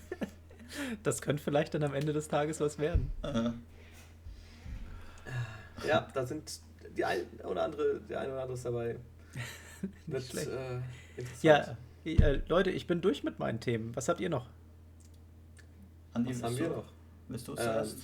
[1.02, 3.10] Das könnte vielleicht dann am Ende des Tages was werden.
[3.22, 3.50] Äh,
[5.86, 6.60] Ja, da sind
[6.96, 8.96] die ein oder andere, der eine oder andere ist dabei.
[10.06, 10.48] Wird schlecht.
[10.48, 10.80] äh.
[11.42, 13.94] Ja, äh, Leute, ich bin durch mit meinen Themen.
[13.94, 14.46] Was habt ihr noch?
[16.14, 16.84] Andi, Was haben wir noch?
[17.28, 17.98] Willst du Ähm, zuerst?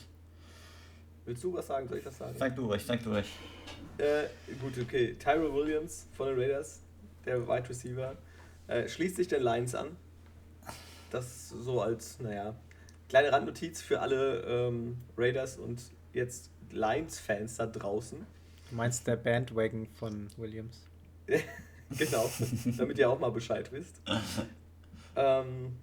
[1.26, 1.88] Willst du was sagen?
[1.88, 2.34] Soll ich das sagen?
[2.38, 3.26] Sag du ruhig, sag du ruhig.
[3.98, 4.24] Äh,
[4.60, 5.16] gut, okay.
[5.18, 6.80] Tyrell Williams von den Raiders,
[7.26, 8.16] der Wide Receiver,
[8.66, 9.96] äh, schließt sich den Lions an.
[11.10, 12.54] Das so als, naja,
[13.08, 18.26] kleine Randnotiz für alle ähm, Raiders und jetzt Lions-Fans da draußen.
[18.70, 20.82] Du meinst der Bandwagon von Williams?
[21.98, 22.30] genau,
[22.76, 24.00] damit ihr auch mal Bescheid wisst.
[25.16, 25.76] Ähm,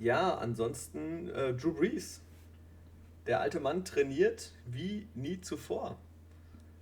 [0.00, 2.20] ja, ansonsten äh, Drew Brees.
[3.26, 5.98] Der alte Mann trainiert wie nie zuvor.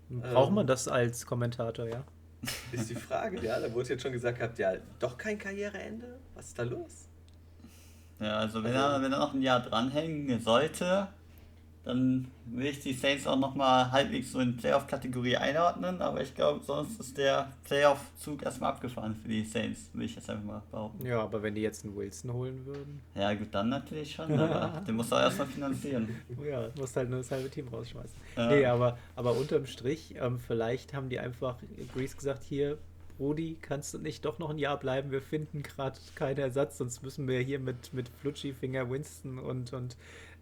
[0.09, 0.55] Braucht Ähm.
[0.55, 2.05] man das als Kommentator, ja?
[2.72, 3.61] Ist die Frage, ja.
[3.61, 6.18] Da wurde jetzt schon gesagt gehabt, ja, doch kein Karriereende?
[6.34, 7.09] Was ist da los?
[8.20, 11.09] Ja, also wenn er, wenn er noch ein Jahr dranhängen sollte,
[11.87, 16.62] dann will ich die Saints auch nochmal halbwegs so in Playoff-Kategorie einordnen, aber ich glaube,
[16.64, 21.07] sonst ist der Playoff-Zug erstmal abgefahren für die Saints, will ich jetzt einfach mal behaupten.
[21.07, 24.80] Ja, aber wenn die jetzt einen Wilson holen würden, Ja, gut, dann natürlich schon, aber
[24.80, 26.09] den muss er erstmal finanzieren.
[26.45, 28.16] ja, musst halt nur das halbe Team rausschmeißen.
[28.37, 28.49] Ja.
[28.49, 31.57] Nee, aber, aber unterm Strich, ähm, vielleicht haben die einfach
[31.95, 32.78] Breeze gesagt, hier,
[33.16, 35.11] Brody, kannst du nicht doch noch ein Jahr bleiben?
[35.11, 39.72] Wir finden gerade keinen Ersatz, sonst müssen wir hier mit, mit Flutschi, Finger, Winston und,
[39.72, 39.97] und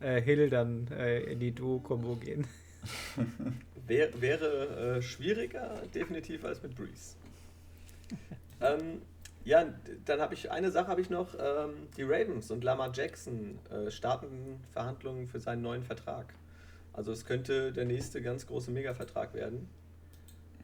[0.05, 2.47] äh, Hill dann äh, in die Duo-Kombo gehen.
[3.87, 7.17] Wär, wäre äh, schwieriger, definitiv, als mit Breeze.
[8.61, 9.03] ähm,
[9.45, 9.67] ja,
[10.07, 11.35] dann habe ich eine Sache habe ich noch.
[11.39, 16.33] Ähm, die Ravens und Lamar Jackson äh, starten Verhandlungen für seinen neuen Vertrag.
[16.95, 19.69] Also es könnte der nächste ganz große Mega-Vertrag werden.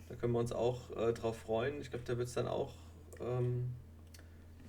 [0.09, 1.81] Da können wir uns auch äh, drauf freuen.
[1.83, 2.73] Ich glaube, da wird es dann auch
[3.21, 3.71] ähm,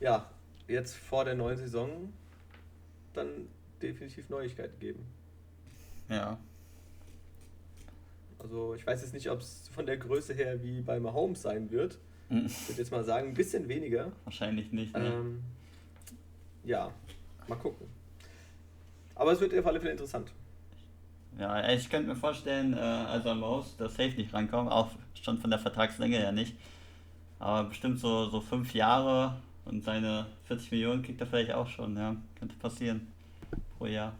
[0.01, 0.29] ja,
[0.67, 2.11] jetzt vor der neuen Saison
[3.13, 3.47] dann
[3.81, 5.05] definitiv Neuigkeiten geben.
[6.09, 6.37] Ja.
[8.39, 11.69] Also ich weiß jetzt nicht, ob es von der Größe her wie bei Mahomes sein
[11.69, 11.97] wird.
[12.29, 14.11] Hm, Ich würde jetzt mal sagen, ein bisschen weniger.
[14.23, 15.05] Wahrscheinlich nicht, ne?
[15.05, 15.41] Ähm,
[16.63, 16.91] ja,
[17.47, 17.87] mal gucken.
[19.15, 20.31] Aber es wird auf alle Fälle interessant.
[21.37, 24.89] Ja, ich könnte mir vorstellen, äh, also am Maus, dass Safe nicht rankommen, auch
[25.21, 26.55] schon von der Vertragslänge her nicht.
[27.39, 31.95] Aber bestimmt so, so fünf Jahre und seine 40 Millionen kriegt er vielleicht auch schon,
[31.95, 32.15] ja.
[32.37, 33.10] Könnte passieren.
[33.81, 34.13] Pro Jahr.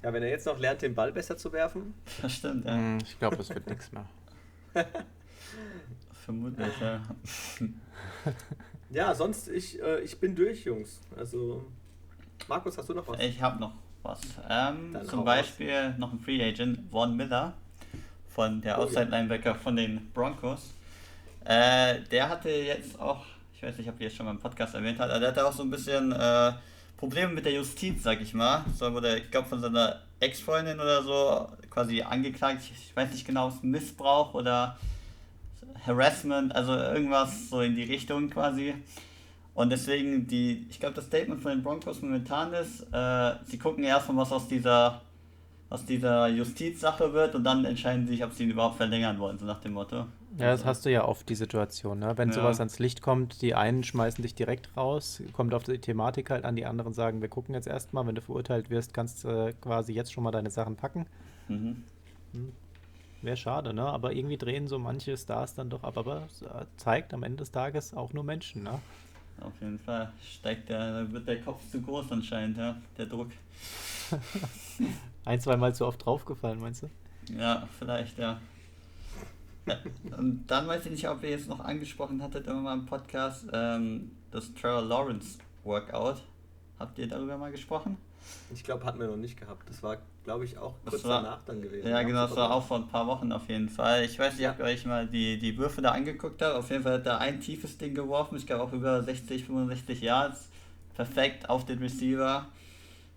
[0.00, 1.92] Ja, wenn er jetzt noch lernt, den Ball besser zu werfen.
[2.22, 2.74] Das stimmt, ja.
[2.76, 4.06] Hm, Ich glaube, es wird nichts mehr.
[6.24, 7.00] Vermutlich, ja.
[8.90, 11.00] Ja, sonst, ich, äh, ich bin durch, Jungs.
[11.16, 11.66] Also,
[12.46, 13.18] Markus, hast du noch was?
[13.20, 13.74] Ich habe noch
[14.04, 14.20] was.
[14.48, 15.24] Ähm, zum.
[15.24, 17.54] Beispiel noch ein Free Agent, Vaughn Miller,
[18.28, 20.74] von der Oh, Outside Linebacker von den Broncos.
[21.44, 24.76] Äh, der hatte jetzt auch, ich weiß nicht, ob ihr es schon mal im Podcast
[24.76, 26.52] erwähnt habt, aber der hatte auch so ein bisschen äh,
[26.96, 28.64] Probleme mit der Justiz, sag ich mal.
[28.78, 32.62] So wurde, ich glaube, von seiner Ex-Freundin oder so quasi angeklagt.
[32.62, 34.78] Ich, weiß nicht genau, es Missbrauch oder
[35.86, 38.74] Harassment, also irgendwas so in die Richtung quasi.
[39.54, 43.84] Und deswegen, die, ich glaube, das Statement von den Broncos momentan ist, äh, sie gucken
[43.84, 45.02] erstmal, was aus dieser,
[45.70, 49.38] aus dieser Justizsache wird und dann entscheiden sie sich, ob sie ihn überhaupt verlängern wollen,
[49.38, 50.06] so nach dem Motto.
[50.38, 52.12] Ja, das hast du ja oft, die Situation, ne?
[52.16, 52.34] Wenn Ja.
[52.34, 56.44] sowas ans Licht kommt, die einen schmeißen dich direkt raus, kommt auf die Thematik halt
[56.44, 59.54] an, die anderen sagen, wir gucken jetzt erstmal, wenn du verurteilt wirst, kannst du äh,
[59.60, 61.06] quasi jetzt schon mal deine Sachen packen.
[61.48, 61.84] Mhm.
[63.22, 63.84] Wäre schade, ne?
[63.86, 67.38] Aber irgendwie drehen so manche Stars dann doch ab, aber es äh, zeigt am Ende
[67.38, 68.78] des Tages auch nur Menschen, ne?
[69.40, 73.28] Auf jeden Fall steigt der, wird der Kopf zu groß anscheinend, ja, der Druck.
[75.24, 76.90] Ein, zweimal zu oft draufgefallen, meinst du?
[77.36, 78.38] Ja, vielleicht, ja.
[80.16, 83.46] Und dann weiß ich nicht, ob ihr jetzt noch angesprochen hattet irgendwann mal im Podcast,
[83.52, 86.22] ähm, das Trevor Lawrence Workout.
[86.78, 87.96] Habt ihr darüber mal gesprochen?
[88.52, 89.68] Ich glaube, hatten wir noch nicht gehabt.
[89.68, 91.88] Das war, glaube ich, auch kurz war- danach dann gewesen.
[91.88, 94.04] Ja, genau, das war auch vor ein paar Wochen auf jeden Fall.
[94.04, 96.54] Ich weiß nicht, ob ihr euch mal die, die Würfe da angeguckt habt.
[96.56, 98.36] Auf jeden Fall hat er ein tiefes Ding geworfen.
[98.36, 100.48] Ich glaube auch über 60, 65 Yards.
[100.96, 102.46] Perfekt auf den Receiver.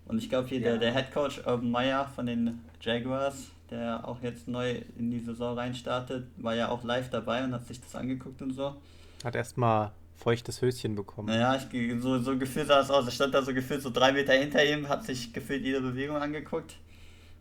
[0.06, 0.70] Und ich glaube hier Ja.
[0.70, 5.20] der, der Head Coach Urban Meyer von den Jaguars, der auch jetzt neu in die
[5.20, 8.76] Saison reinstartet, war ja auch live dabei und hat sich das angeguckt und so.
[9.24, 11.28] Hat erstmal feuchtes Höschen bekommen.
[11.28, 13.06] Naja, ich, ge- so, so gefühlt sah es aus.
[13.06, 16.16] Er stand da so gefühlt so drei Meter hinter ihm, hat sich gefühlt jede Bewegung
[16.16, 16.76] angeguckt.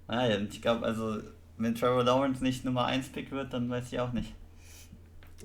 [0.08, 1.20] Naja, und ich glaube, also,
[1.58, 4.34] wenn Trevor Lawrence nicht Nummer 1 Pick wird, dann weiß ich auch nicht.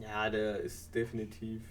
[0.01, 1.62] Ja, der ist definitiv.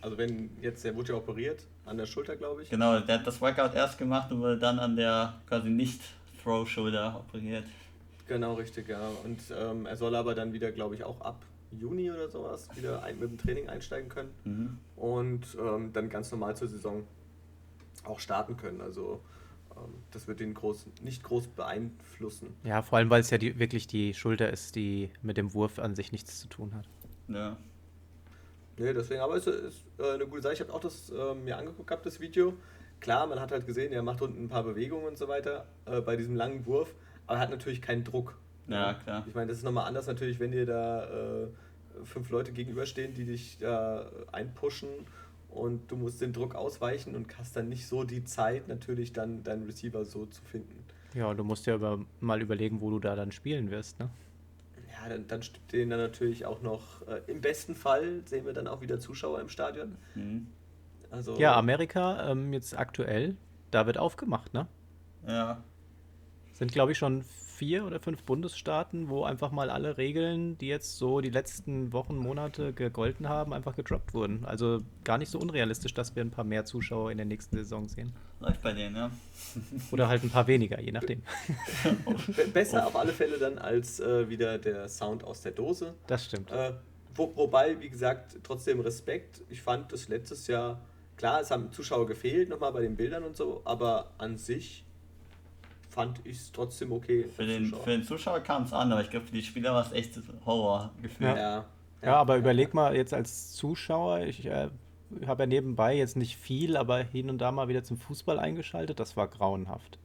[0.00, 2.70] Also, wenn jetzt, der wurde ja operiert, an der Schulter, glaube ich.
[2.70, 6.00] Genau, der hat das Workout erst gemacht und wurde dann an der quasi nicht
[6.42, 7.64] Throw-Shoulder operiert.
[8.30, 9.10] Genau, richtig, ja.
[9.24, 13.02] Und ähm, er soll aber dann wieder, glaube ich, auch ab Juni oder sowas wieder
[13.02, 14.78] ein, mit dem Training einsteigen können Mhm.
[14.94, 17.02] und ähm, dann ganz normal zur Saison
[18.04, 18.80] auch starten können.
[18.82, 19.20] Also,
[19.76, 22.54] ähm, das wird ihn groß, nicht groß beeinflussen.
[22.62, 25.80] Ja, vor allem, weil es ja die, wirklich die Schulter ist, die mit dem Wurf
[25.80, 26.88] an sich nichts zu tun hat.
[27.26, 27.56] Ja.
[28.78, 30.54] Nee, deswegen, aber es ist äh, eine gute Sache.
[30.54, 32.54] Ich habe auch das ähm, mir angeguckt gehabt, das Video.
[33.00, 36.00] Klar, man hat halt gesehen, er macht unten ein paar Bewegungen und so weiter äh,
[36.00, 36.94] bei diesem langen Wurf,
[37.30, 38.36] aber er hat natürlich keinen Druck.
[38.66, 39.24] Ja, klar.
[39.28, 41.46] Ich meine, das ist nochmal anders natürlich, wenn dir da äh,
[42.02, 44.88] fünf Leute gegenüberstehen, die dich da einpushen
[45.48, 49.44] und du musst den Druck ausweichen und hast dann nicht so die Zeit, natürlich dann
[49.44, 50.84] deinen Receiver so zu finden.
[51.14, 54.10] Ja, und du musst ja über, mal überlegen, wo du da dann spielen wirst, ne?
[54.90, 58.66] Ja, dann, dann stehen da natürlich auch noch, äh, im besten Fall sehen wir dann
[58.66, 59.96] auch wieder Zuschauer im Stadion.
[60.16, 60.48] Mhm.
[61.12, 63.36] Also, Ja, Amerika ähm, jetzt aktuell,
[63.70, 64.66] da wird aufgemacht, ne?
[65.28, 65.62] Ja.
[66.60, 70.98] Sind, glaube ich, schon vier oder fünf Bundesstaaten, wo einfach mal alle Regeln, die jetzt
[70.98, 74.44] so die letzten Wochen, Monate gegolten haben, einfach gedroppt wurden.
[74.44, 77.88] Also gar nicht so unrealistisch, dass wir ein paar mehr Zuschauer in der nächsten Saison
[77.88, 78.12] sehen.
[78.40, 79.10] Läuft bei denen, ja.
[79.90, 81.22] Oder halt ein paar weniger, je nachdem.
[82.36, 85.94] Be besser auf alle Fälle dann als äh, wieder der Sound aus der Dose.
[86.08, 86.52] Das stimmt.
[86.52, 86.74] Äh,
[87.14, 89.40] wo, wobei, wie gesagt, trotzdem Respekt.
[89.48, 90.82] Ich fand das letztes Jahr,
[91.16, 94.84] klar, es haben Zuschauer gefehlt, nochmal bei den Bildern und so, aber an sich
[95.90, 97.26] fand ich es trotzdem okay.
[97.34, 97.82] Für den, Zuschauer.
[97.82, 100.18] für den Zuschauer kam es an, aber ich glaube, für die Spieler war es echt
[100.46, 101.26] Horrorgefühl.
[101.26, 101.36] Ja.
[101.36, 101.64] ja,
[102.02, 104.68] Ja, aber überleg mal jetzt als Zuschauer, ich äh,
[105.26, 109.00] habe ja nebenbei jetzt nicht viel, aber hin und da mal wieder zum Fußball eingeschaltet.
[109.00, 109.98] Das war grauenhaft.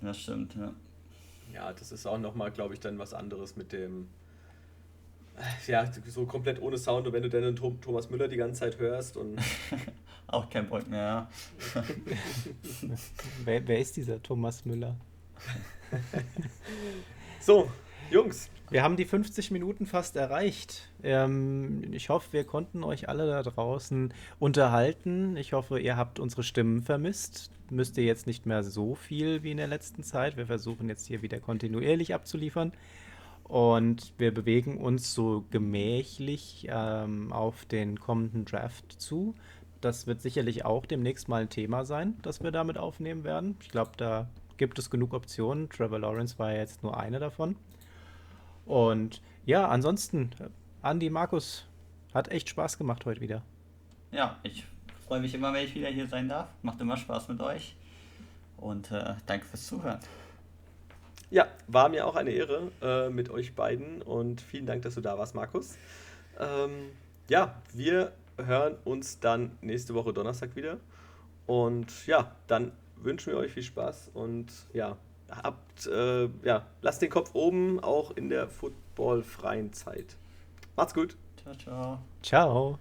[0.00, 0.72] Das stimmt, ja.
[1.52, 4.08] Ja, das ist auch nochmal, glaube ich, dann was anderes mit dem.
[5.66, 9.16] Ja, so komplett ohne Sound und wenn du dann Thomas Müller die ganze Zeit hörst
[9.16, 9.40] und
[10.30, 11.28] Auch kein Bock mehr,
[11.74, 11.82] ja.
[13.44, 14.94] Wer, wer ist dieser Thomas Müller?
[17.40, 17.70] so,
[18.10, 20.92] Jungs, Wir haben die 50 Minuten fast erreicht.
[21.02, 25.36] Ähm, ich hoffe, wir konnten euch alle da draußen unterhalten.
[25.36, 27.50] Ich hoffe, ihr habt unsere Stimmen vermisst.
[27.68, 30.36] Müsst ihr jetzt nicht mehr so viel wie in der letzten Zeit.
[30.36, 32.72] Wir versuchen jetzt hier wieder kontinuierlich abzuliefern.
[33.42, 39.34] Und wir bewegen uns so gemächlich ähm, auf den kommenden Draft zu.
[39.80, 43.56] Das wird sicherlich auch demnächst mal ein Thema sein, das wir damit aufnehmen werden.
[43.60, 44.28] Ich glaube, da
[44.60, 45.70] gibt es genug Optionen.
[45.70, 47.56] Trevor Lawrence war ja jetzt nur eine davon.
[48.66, 50.30] Und ja, ansonsten,
[50.82, 51.66] Andi, Markus,
[52.12, 53.42] Hat echt Spaß gemacht heute wieder.
[54.10, 54.66] Ja, ich
[55.06, 56.48] freue mich immer, wenn ich wieder hier sein darf.
[56.60, 57.74] Macht immer Spaß mit euch.
[58.58, 60.00] Und äh, danke fürs Zuhören.
[61.30, 65.00] Ja, war mir auch eine Ehre äh, mit euch beiden und vielen Dank, dass du
[65.00, 65.78] da warst, Markus.
[66.38, 66.90] Ähm,
[67.30, 70.76] ja, wir hören uns dann nächste Woche Donnerstag wieder.
[71.46, 72.72] Und ja, dann
[73.02, 74.96] wünschen wir euch viel Spaß und ja,
[75.30, 80.16] habt, äh, ja, lasst den Kopf oben, auch in der footballfreien Zeit.
[80.76, 81.16] Macht's gut.
[81.42, 81.98] Ciao, ciao.
[82.22, 82.78] Ciao.